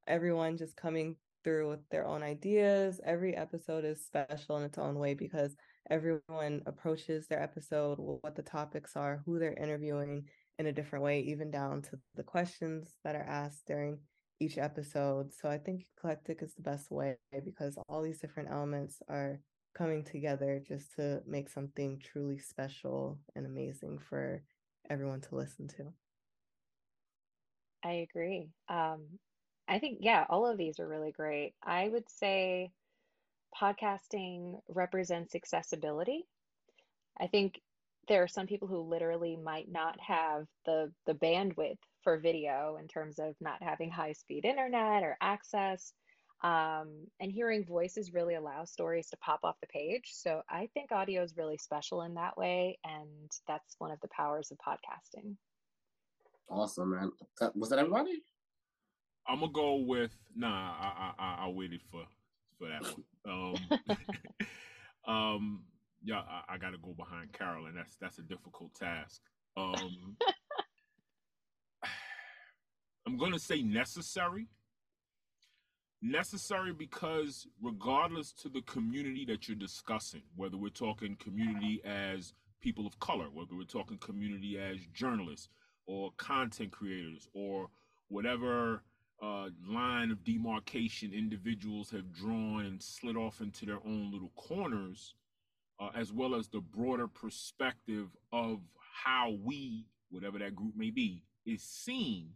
everyone 0.08 0.56
just 0.56 0.76
coming 0.76 1.16
through 1.44 1.70
with 1.70 1.88
their 1.90 2.06
own 2.06 2.22
ideas. 2.22 3.00
Every 3.04 3.36
episode 3.36 3.84
is 3.84 4.04
special 4.04 4.56
in 4.56 4.64
its 4.64 4.78
own 4.78 4.98
way 4.98 5.14
because 5.14 5.54
everyone 5.90 6.62
approaches 6.66 7.26
their 7.26 7.42
episode, 7.42 7.98
what 7.98 8.34
the 8.34 8.42
topics 8.42 8.96
are, 8.96 9.22
who 9.24 9.38
they're 9.38 9.54
interviewing 9.54 10.24
in 10.58 10.66
a 10.66 10.72
different 10.72 11.04
way, 11.04 11.20
even 11.20 11.50
down 11.50 11.82
to 11.82 11.98
the 12.16 12.24
questions 12.24 12.96
that 13.04 13.14
are 13.14 13.22
asked 13.22 13.66
during 13.66 13.98
each 14.40 14.58
episode. 14.58 15.32
So 15.32 15.48
I 15.48 15.58
think 15.58 15.86
eclectic 15.96 16.42
is 16.42 16.54
the 16.54 16.62
best 16.62 16.90
way 16.90 17.16
because 17.44 17.78
all 17.88 18.02
these 18.02 18.20
different 18.20 18.50
elements 18.50 19.00
are 19.08 19.40
coming 19.74 20.02
together 20.02 20.60
just 20.66 20.94
to 20.96 21.22
make 21.26 21.48
something 21.48 22.00
truly 22.02 22.38
special 22.38 23.18
and 23.36 23.46
amazing 23.46 23.98
for 23.98 24.42
everyone 24.90 25.20
to 25.20 25.36
listen 25.36 25.68
to. 25.68 25.92
I 27.84 28.06
agree. 28.10 28.48
Um, 28.68 29.06
I 29.68 29.78
think, 29.78 29.98
yeah, 30.00 30.24
all 30.30 30.46
of 30.46 30.56
these 30.56 30.80
are 30.80 30.88
really 30.88 31.12
great. 31.12 31.52
I 31.62 31.88
would 31.88 32.08
say 32.08 32.70
podcasting 33.60 34.60
represents 34.68 35.34
accessibility. 35.34 36.26
I 37.20 37.26
think 37.26 37.60
there 38.08 38.22
are 38.22 38.28
some 38.28 38.46
people 38.46 38.68
who 38.68 38.80
literally 38.80 39.36
might 39.36 39.70
not 39.70 40.00
have 40.00 40.46
the 40.64 40.90
the 41.06 41.14
bandwidth 41.14 41.78
for 42.02 42.18
video 42.18 42.78
in 42.80 42.88
terms 42.88 43.18
of 43.18 43.34
not 43.40 43.62
having 43.62 43.90
high 43.90 44.12
speed 44.12 44.44
internet 44.44 45.02
or 45.02 45.16
access. 45.20 45.92
Um, 46.40 47.08
and 47.18 47.32
hearing 47.32 47.64
voices 47.64 48.14
really 48.14 48.36
allows 48.36 48.70
stories 48.70 49.10
to 49.10 49.16
pop 49.16 49.40
off 49.42 49.60
the 49.60 49.66
page. 49.66 50.10
So 50.12 50.42
I 50.48 50.68
think 50.72 50.92
audio 50.92 51.22
is 51.22 51.36
really 51.36 51.58
special 51.58 52.02
in 52.02 52.14
that 52.14 52.38
way, 52.38 52.78
and 52.84 53.30
that's 53.48 53.74
one 53.78 53.90
of 53.90 54.00
the 54.00 54.08
powers 54.08 54.52
of 54.52 54.58
podcasting. 54.58 55.34
Awesome, 56.48 56.92
man. 56.92 57.10
Was 57.56 57.70
that 57.70 57.80
everybody? 57.80 58.22
I'm 59.28 59.40
gonna 59.40 59.52
go 59.52 59.76
with 59.76 60.16
nah. 60.34 60.48
I 60.48 61.12
I, 61.18 61.24
I, 61.24 61.46
I 61.46 61.48
waited 61.48 61.80
for 61.90 62.04
for 62.58 62.68
that 62.68 62.82
one. 62.82 63.04
Um, 63.28 63.56
um, 65.14 65.64
yeah, 66.02 66.20
I, 66.20 66.54
I 66.54 66.58
got 66.58 66.70
to 66.70 66.78
go 66.78 66.94
behind 66.96 67.32
Carol, 67.32 67.66
and 67.66 67.76
that's 67.76 67.96
that's 68.00 68.18
a 68.18 68.22
difficult 68.22 68.74
task. 68.74 69.20
Um, 69.56 70.16
I'm 73.06 73.18
gonna 73.18 73.38
say 73.38 73.62
necessary. 73.62 74.48
Necessary 76.00 76.72
because 76.72 77.48
regardless 77.60 78.32
to 78.32 78.48
the 78.48 78.62
community 78.62 79.24
that 79.26 79.48
you're 79.48 79.56
discussing, 79.56 80.22
whether 80.36 80.56
we're 80.56 80.68
talking 80.68 81.16
community 81.16 81.82
as 81.84 82.32
people 82.60 82.86
of 82.86 82.98
color, 83.00 83.26
whether 83.32 83.56
we're 83.56 83.64
talking 83.64 83.98
community 83.98 84.58
as 84.58 84.78
journalists 84.94 85.48
or 85.86 86.12
content 86.16 86.70
creators 86.70 87.28
or 87.34 87.68
whatever 88.08 88.82
uh, 89.22 89.48
line 89.66 90.10
of 90.10 90.24
demarcation 90.24 91.12
individuals 91.12 91.90
have 91.90 92.12
drawn 92.12 92.64
and 92.64 92.82
slid 92.82 93.16
off 93.16 93.40
into 93.40 93.66
their 93.66 93.80
own 93.84 94.10
little 94.12 94.32
corners, 94.36 95.14
uh, 95.80 95.90
as 95.94 96.12
well 96.12 96.34
as 96.34 96.48
the 96.48 96.60
broader 96.60 97.08
perspective 97.08 98.08
of 98.32 98.60
how 99.04 99.36
we, 99.42 99.86
whatever 100.10 100.38
that 100.38 100.54
group 100.54 100.74
may 100.76 100.90
be, 100.90 101.22
is 101.46 101.62
seen, 101.62 102.30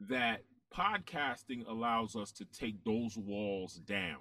that 0.00 0.42
podcasting 0.74 1.66
allows 1.68 2.16
us 2.16 2.32
to 2.32 2.44
take 2.46 2.84
those 2.84 3.16
walls 3.16 3.74
down. 3.74 4.18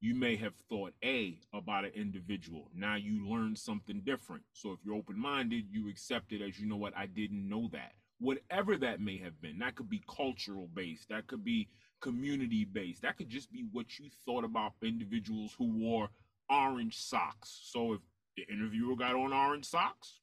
You 0.00 0.14
may 0.14 0.36
have 0.36 0.54
thought 0.68 0.94
A 1.04 1.38
about 1.52 1.84
an 1.84 1.92
individual. 1.94 2.70
Now 2.74 2.96
you 2.96 3.28
learn 3.28 3.54
something 3.54 4.00
different. 4.00 4.42
So 4.52 4.72
if 4.72 4.78
you're 4.84 4.94
open 4.94 5.18
minded, 5.18 5.66
you 5.70 5.90
accept 5.90 6.32
it 6.32 6.40
as 6.40 6.58
you 6.58 6.66
know 6.66 6.76
what, 6.76 6.96
I 6.96 7.06
didn't 7.06 7.46
know 7.48 7.68
that 7.72 7.92
whatever 8.20 8.76
that 8.76 9.00
may 9.00 9.18
have 9.18 9.40
been. 9.40 9.58
That 9.58 9.74
could 9.74 9.90
be 9.90 10.02
cultural 10.08 10.68
based, 10.74 11.08
that 11.08 11.26
could 11.26 11.44
be 11.44 11.68
community 12.00 12.64
based, 12.64 13.02
that 13.02 13.16
could 13.16 13.28
just 13.28 13.50
be 13.50 13.64
what 13.72 13.98
you 13.98 14.06
thought 14.24 14.44
about 14.44 14.74
individuals 14.82 15.54
who 15.58 15.66
wore 15.66 16.08
orange 16.48 16.98
socks. 16.98 17.60
So 17.64 17.94
if 17.94 18.00
the 18.36 18.44
interviewer 18.52 18.96
got 18.96 19.14
on 19.14 19.32
orange 19.32 19.66
socks, 19.66 20.20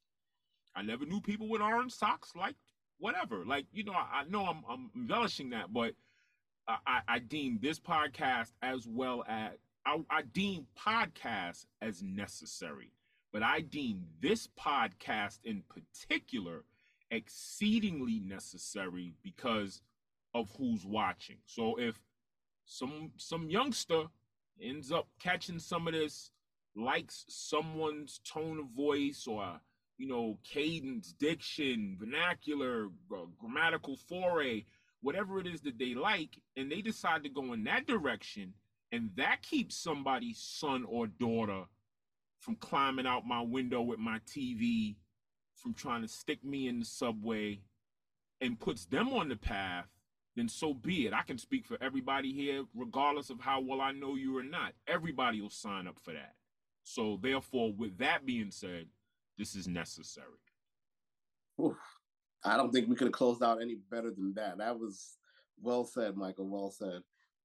I 0.76 0.84
never 0.84 1.06
knew 1.06 1.20
people 1.20 1.50
with 1.50 1.62
orange 1.62 1.94
socks 1.94 2.34
like 2.36 2.56
whatever. 3.00 3.44
Like, 3.46 3.66
you 3.72 3.84
know, 3.84 3.94
I, 3.94 4.22
I 4.22 4.24
know 4.30 4.46
I'm, 4.46 4.64
I'm 4.70 4.92
embellishing 4.96 5.50
that, 5.52 5.74
but 5.74 5.94
I, 6.68 7.00
I, 7.08 7.20
deem 7.20 7.60
this 7.62 7.80
podcast 7.80 8.52
as 8.62 8.86
well 8.86 9.24
as 9.28 9.52
I, 9.86 10.00
I 10.10 10.22
deem 10.22 10.68
podcasts 10.78 11.66
as 11.82 12.04
necessary, 12.04 12.92
but 13.32 13.42
I 13.42 13.62
deem 13.62 14.04
this 14.22 14.50
podcast 14.60 15.40
in 15.46 15.64
particular 15.70 16.66
exceedingly 17.12 18.20
necessary 18.20 19.14
because 19.24 19.82
of 20.34 20.50
who's 20.58 20.86
watching. 20.86 21.38
So 21.46 21.80
if 21.80 22.00
some 22.66 23.12
some 23.18 23.50
youngster 23.50 24.04
ends 24.62 24.92
up 24.92 25.08
catching 25.20 25.60
some 25.60 25.88
of 25.88 25.94
this, 25.94 26.32
likes 26.76 27.26
someone's 27.28 28.20
tone 28.24 28.60
of 28.60 28.68
voice 28.76 29.26
or 29.28 29.60
you 29.98 30.08
know 30.08 30.38
cadence, 30.44 31.14
diction, 31.14 31.98
vernacular, 32.00 32.90
grammatical 33.40 33.98
foray, 33.98 34.66
whatever 35.02 35.40
it 35.40 35.48
is 35.48 35.62
that 35.62 35.80
they 35.80 35.94
like, 35.94 36.40
and 36.56 36.72
they 36.72 36.82
decide 36.82 37.24
to 37.24 37.30
go 37.30 37.54
in 37.54 37.64
that 37.64 37.88
direction, 37.88 38.54
and 38.92 39.10
that 39.16 39.42
keeps 39.42 39.76
somebody's 39.76 40.40
son 40.40 40.86
or 40.88 41.08
daughter 41.08 41.64
from 42.40 42.56
climbing 42.56 43.08
out 43.08 43.26
my 43.26 43.42
window 43.42 43.82
with 43.82 44.00
my 44.00 44.20
TV 44.28 44.96
from 45.58 45.74
trying 45.74 46.02
to 46.02 46.08
stick 46.08 46.44
me 46.44 46.68
in 46.68 46.80
the 46.80 46.86
subway 46.86 47.62
and 48.42 48.60
puts 48.60 48.86
them 48.86 49.10
on 49.10 49.30
the 49.30 49.36
path, 49.36 49.88
then 50.36 50.48
so 50.48 50.74
be 50.74 51.08
it. 51.08 51.14
I 51.14 51.24
can 51.24 51.38
speak 51.38 51.66
for 51.66 51.78
everybody 51.82 52.32
here, 52.32 52.64
regardless 52.76 53.30
of 53.30 53.40
how 53.40 53.60
well 53.60 53.82
I 53.82 53.92
know 53.92 54.16
you 54.16 54.38
or 54.38 54.44
not. 54.44 54.74
Everybody 54.88 55.42
will 55.42 55.50
sign 55.50 55.88
up 55.88 55.98
for 56.04 56.14
that. 56.14 56.36
So, 56.84 57.20
therefore, 57.22 57.74
with 57.74 57.98
that 57.98 58.26
being 58.26 58.52
said, 58.52 58.86
this 59.38 59.56
is 59.56 59.68
necessary. 59.68 60.28
Oof. 61.62 61.76
I 62.46 62.56
don't 62.56 62.72
think 62.72 62.88
we 62.88 62.96
could 62.96 63.08
have 63.08 63.14
closed 63.14 63.44
out 63.44 63.62
any 63.62 63.76
better 63.90 64.12
than 64.12 64.34
that. 64.36 64.60
That 64.60 64.80
was 64.80 65.18
well 65.62 65.84
said, 65.84 66.16
Michael. 66.16 66.48
Well 66.48 66.72
said. 66.72 67.02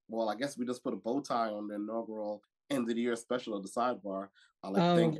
Well, 0.08 0.28
I 0.28 0.36
guess 0.36 0.58
we 0.58 0.66
just 0.66 0.84
put 0.84 0.92
a 0.92 0.96
bow 0.96 1.20
tie 1.20 1.48
on 1.48 1.68
the 1.68 1.76
inaugural 1.76 2.42
end 2.70 2.82
of 2.82 2.94
the 2.94 3.00
year 3.00 3.16
special 3.16 3.56
of 3.56 3.62
the 3.62 3.68
sidebar. 3.68 4.28
I 4.62 4.68
like 4.68 4.82
Um, 4.82 4.96
thank 4.96 5.18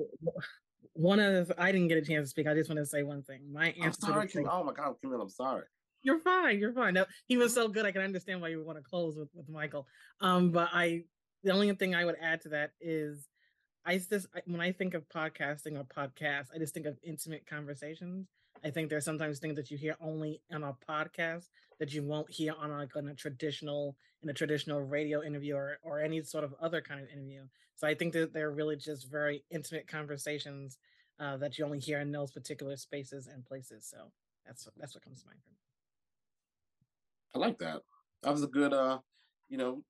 one 0.95 1.21
of 1.21 1.49
the, 1.49 1.61
I 1.61 1.73
didn't 1.73 1.89
get 1.89 1.99
a 1.99 2.03
chance 2.03 2.27
to 2.27 2.31
speak. 2.31 2.47
I 2.47 2.55
just 2.55 2.69
want 2.69 2.79
to 2.79 2.87
say 2.87 3.03
one 3.03 3.23
thing. 3.23 3.41
My 3.53 3.75
answer 3.83 4.01
to 4.01 4.07
sorry, 4.07 4.27
the 4.27 4.51
Oh 4.51 4.65
my 4.65 4.73
God, 4.73 4.95
Camille, 5.01 5.23
I'm 5.23 5.29
sorry. 5.29 5.65
You're 6.03 6.19
fine. 6.19 6.59
You're 6.59 6.73
fine. 6.73 6.95
Now, 6.95 7.07
he 7.27 7.37
was 7.37 7.55
so 7.55 7.69
good. 7.69 7.87
I 7.87 7.93
can 7.93 8.03
understand 8.03 8.41
why 8.41 8.49
you 8.49 8.63
want 8.65 8.79
to 8.79 8.85
close 8.85 9.17
with, 9.17 9.29
with 9.35 9.49
Michael. 9.49 9.87
Um, 10.21 10.51
but 10.51 10.69
I, 10.73 11.05
the 11.45 11.53
only 11.53 11.73
thing 11.75 11.95
I 11.95 12.05
would 12.05 12.17
add 12.21 12.41
to 12.43 12.51
that 12.51 12.73
is, 12.81 13.29
I 13.85 13.99
just 13.99 14.27
when 14.47 14.61
I 14.61 14.73
think 14.73 14.95
of 14.95 15.09
podcasting 15.09 15.77
or 15.77 15.85
podcast, 15.85 16.47
I 16.55 16.59
just 16.59 16.75
think 16.75 16.87
of 16.87 16.99
intimate 17.03 17.47
conversations. 17.49 18.29
I 18.65 18.71
think 18.71 18.89
there's 18.89 19.05
sometimes 19.05 19.39
things 19.39 19.57
that 19.57 19.71
you 19.71 19.77
hear 19.77 19.97
only 20.01 20.41
on 20.53 20.63
a 20.63 20.75
podcast 20.89 21.49
that 21.81 21.93
you 21.93 22.03
won't 22.03 22.31
hear 22.31 22.55
on 22.59 22.71
like 22.71 22.95
on 22.97 23.09
a 23.09 23.15
traditional 23.15 23.97
in 24.23 24.31
a 24.31 24.33
traditional 24.33 24.81
radio 24.81 25.23
interview 25.23 25.57
or, 25.57 25.79
or 25.83 26.01
any 26.01 26.23
sort 26.23 26.45
of 26.45 26.55
other 26.61 26.81
kind 26.81 27.01
of 27.01 27.09
interview. 27.09 27.43
So 27.75 27.89
I 27.89 27.95
think 27.95 28.13
that 28.13 28.33
they're 28.33 28.53
really 28.53 28.77
just 28.77 29.11
very 29.11 29.43
intimate 29.51 29.89
conversations 29.89 30.79
uh, 31.19 31.37
that 31.39 31.59
you 31.59 31.65
only 31.65 31.81
hear 31.81 32.01
in 32.01 32.13
those 32.13 32.31
particular 32.31 32.77
spaces 32.77 33.27
and 33.27 33.45
places. 33.45 33.87
So 33.91 34.13
that's 34.47 34.69
that's 34.79 34.95
what 34.95 35.05
comes 35.05 35.23
to 35.23 35.27
mind 35.27 35.41
for 35.43 35.51
me. 35.51 35.57
I 37.35 37.39
like 37.39 37.59
that. 37.59 37.83
That 38.23 38.33
was 38.33 38.43
a 38.43 38.49
good, 38.49 38.73
uh, 38.73 38.99
you 39.49 39.59
know, 39.59 39.83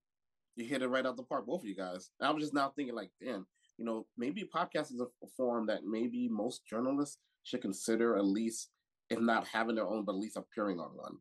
you 0.56 0.64
hit 0.64 0.82
it 0.82 0.88
right 0.88 1.04
out 1.04 1.16
the 1.16 1.22
park, 1.22 1.46
both 1.46 1.62
of 1.62 1.68
you 1.68 1.74
guys. 1.74 2.10
I 2.20 2.30
was 2.30 2.44
just 2.44 2.54
now 2.54 2.72
thinking, 2.74 2.94
like, 2.94 3.10
damn, 3.20 3.46
you 3.76 3.84
know, 3.84 4.06
maybe 4.16 4.48
podcast 4.54 4.92
is 4.92 5.00
a 5.00 5.26
form 5.36 5.66
that 5.66 5.84
maybe 5.84 6.28
most 6.28 6.64
journalists 6.66 7.18
should 7.42 7.62
consider 7.62 8.16
at 8.16 8.24
least, 8.24 8.70
if 9.10 9.20
not 9.20 9.46
having 9.46 9.76
their 9.76 9.86
own, 9.86 10.04
but 10.04 10.12
at 10.12 10.18
least 10.20 10.36
appearing 10.36 10.78
on 10.78 10.90
one. 10.94 11.16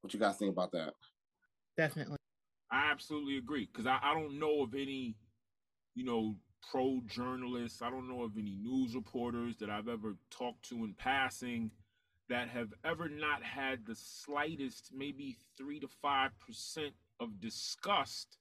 What 0.00 0.12
you 0.12 0.20
guys 0.20 0.36
think 0.36 0.52
about 0.52 0.72
that? 0.72 0.92
Definitely. 1.76 2.18
I 2.70 2.90
absolutely 2.90 3.38
agree 3.38 3.68
because 3.72 3.86
I, 3.86 3.98
I 4.02 4.14
don't 4.14 4.38
know 4.38 4.62
of 4.62 4.74
any, 4.74 5.16
you 5.94 6.04
know, 6.04 6.36
pro 6.70 7.00
journalists. 7.06 7.82
I 7.82 7.90
don't 7.90 8.08
know 8.08 8.22
of 8.22 8.36
any 8.36 8.56
news 8.56 8.94
reporters 8.94 9.56
that 9.56 9.70
I've 9.70 9.88
ever 9.88 10.16
talked 10.30 10.68
to 10.70 10.84
in 10.84 10.94
passing 10.98 11.70
that 12.28 12.48
have 12.48 12.72
ever 12.84 13.08
not 13.08 13.42
had 13.42 13.84
the 13.86 13.94
slightest, 13.94 14.90
maybe 14.94 15.36
three 15.56 15.78
to 15.80 15.88
five 16.00 16.30
percent 16.38 16.94
of 17.20 17.40
disgust 17.40 18.38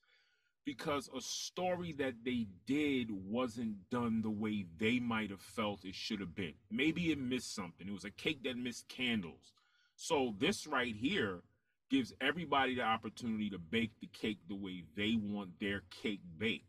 because 0.65 1.10
a 1.15 1.21
story 1.21 1.93
that 1.93 2.13
they 2.23 2.47
did 2.65 3.10
wasn't 3.12 3.76
done 3.89 4.21
the 4.21 4.30
way 4.30 4.65
they 4.78 4.99
might 4.99 5.30
have 5.30 5.41
felt 5.41 5.86
it 5.86 5.95
should 5.95 6.19
have 6.19 6.36
been. 6.36 6.54
Maybe 6.71 7.12
it 7.12 7.19
missed 7.19 7.54
something. 7.54 7.88
It 7.88 7.93
was 7.93 8.06
a 8.06 8.12
cake 8.12 8.43
that 8.43 8.58
missed 8.58 8.88
candles. 8.88 9.54
So 9.95 10.34
this 10.39 10.65
right 10.65 10.95
here 10.95 11.41
gives 11.89 12.13
everybody 12.21 12.76
the 12.76 12.82
opportunity 12.82 13.49
to 13.49 13.58
bake 13.58 13.91
the 14.02 14.08
cake 14.08 14.39
the 14.47 14.56
way 14.56 14.84
they 14.95 15.17
want 15.21 15.60
their 15.60 15.84
cake 16.02 16.21
baked. 16.38 16.65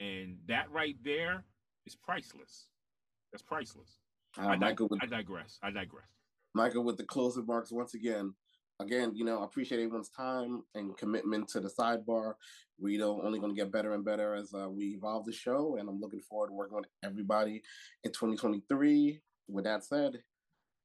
And 0.00 0.38
that 0.48 0.70
right 0.70 0.96
there 1.04 1.44
is 1.86 1.94
priceless. 1.94 2.66
That's 3.32 3.42
priceless. 3.42 3.98
Uh, 4.38 4.48
I, 4.48 4.56
Michael 4.56 4.88
with, 4.88 5.00
I 5.02 5.06
digress. 5.06 5.58
I 5.62 5.70
digress. 5.70 6.06
Michael 6.54 6.84
with 6.84 6.96
the 6.96 7.04
closing 7.04 7.42
remarks 7.42 7.70
once 7.70 7.94
again. 7.94 8.34
Again, 8.82 9.12
you 9.14 9.24
know, 9.24 9.40
I 9.40 9.44
appreciate 9.44 9.80
everyone's 9.80 10.08
time 10.08 10.64
and 10.74 10.96
commitment 10.96 11.48
to 11.50 11.60
the 11.60 11.68
sidebar. 11.68 12.34
We 12.80 13.00
are 13.00 13.06
only 13.24 13.38
going 13.38 13.54
to 13.54 13.60
get 13.60 13.70
better 13.70 13.94
and 13.94 14.04
better 14.04 14.34
as 14.34 14.52
uh, 14.52 14.68
we 14.68 14.86
evolve 14.96 15.24
the 15.24 15.32
show, 15.32 15.76
and 15.78 15.88
I'm 15.88 16.00
looking 16.00 16.20
forward 16.20 16.48
to 16.48 16.52
working 16.52 16.76
with 16.76 16.86
everybody 17.04 17.62
in 18.02 18.10
2023. 18.10 19.20
With 19.48 19.64
that 19.64 19.84
said, 19.84 20.22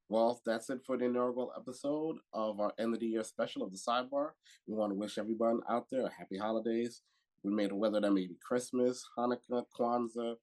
well, 0.08 0.40
that's 0.46 0.70
it 0.70 0.80
for 0.86 0.96
the 0.96 1.06
inaugural 1.06 1.52
episode 1.56 2.18
of 2.32 2.60
our 2.60 2.72
end 2.78 2.94
of 2.94 3.00
the 3.00 3.06
year 3.06 3.24
special 3.24 3.64
of 3.64 3.72
the 3.72 3.78
sidebar. 3.78 4.30
We 4.68 4.76
want 4.76 4.92
to 4.92 4.98
wish 4.98 5.18
everyone 5.18 5.60
out 5.68 5.86
there 5.90 6.06
a 6.06 6.10
happy 6.10 6.38
holidays. 6.38 7.02
We 7.42 7.52
made 7.52 7.70
it 7.70 7.76
whether 7.76 8.00
that 8.00 8.12
may 8.12 8.28
be 8.28 8.36
Christmas, 8.46 9.04
Hanukkah, 9.18 9.64
Kwanzaa, 9.78 10.36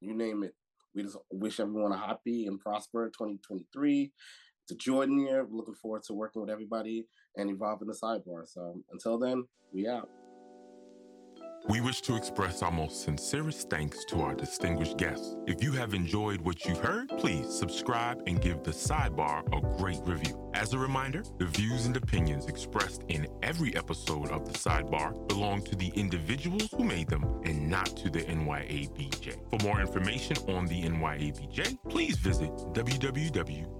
you 0.00 0.14
name 0.14 0.44
it. 0.44 0.54
We 0.94 1.02
just 1.02 1.18
wish 1.30 1.60
everyone 1.60 1.92
a 1.92 1.98
happy 1.98 2.46
and 2.46 2.58
prosper 2.58 3.08
2023. 3.08 4.12
It's 4.68 4.72
a 4.72 4.76
Jordan 4.76 5.20
year. 5.20 5.46
Looking 5.48 5.74
forward 5.74 6.02
to 6.08 6.12
working 6.12 6.42
with 6.42 6.50
everybody 6.50 7.06
and 7.36 7.48
evolving 7.48 7.86
the 7.86 7.94
sidebar. 7.94 8.48
So 8.48 8.82
until 8.90 9.16
then, 9.16 9.44
we 9.72 9.86
out. 9.86 10.08
We 11.68 11.80
wish 11.80 12.00
to 12.02 12.14
express 12.14 12.62
our 12.62 12.70
most 12.70 13.02
sincerest 13.02 13.68
thanks 13.68 14.04
to 14.06 14.20
our 14.20 14.36
distinguished 14.36 14.98
guests. 14.98 15.34
If 15.48 15.64
you 15.64 15.72
have 15.72 15.94
enjoyed 15.94 16.40
what 16.40 16.64
you've 16.64 16.78
heard, 16.78 17.08
please 17.18 17.52
subscribe 17.52 18.22
and 18.28 18.40
give 18.40 18.62
the 18.62 18.70
sidebar 18.70 19.42
a 19.52 19.60
great 19.76 19.98
review. 20.04 20.48
As 20.54 20.74
a 20.74 20.78
reminder, 20.78 21.24
the 21.38 21.46
views 21.46 21.86
and 21.86 21.96
opinions 21.96 22.46
expressed 22.46 23.02
in 23.08 23.26
every 23.42 23.74
episode 23.74 24.30
of 24.30 24.46
the 24.46 24.56
sidebar 24.56 25.26
belong 25.26 25.60
to 25.62 25.74
the 25.74 25.88
individuals 25.96 26.68
who 26.70 26.84
made 26.84 27.08
them 27.08 27.24
and 27.44 27.68
not 27.68 27.96
to 27.96 28.10
the 28.10 28.22
NYABJ. 28.22 29.34
For 29.50 29.58
more 29.66 29.80
information 29.80 30.36
on 30.48 30.66
the 30.66 30.84
NYABJ, 30.84 31.78
please 31.88 32.16
visit 32.16 32.50
www.nyabj.org. 32.50 33.72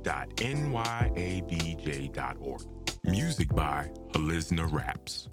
Music 3.04 3.54
by 3.54 3.88
HoliznaRAPS. 4.12 5.28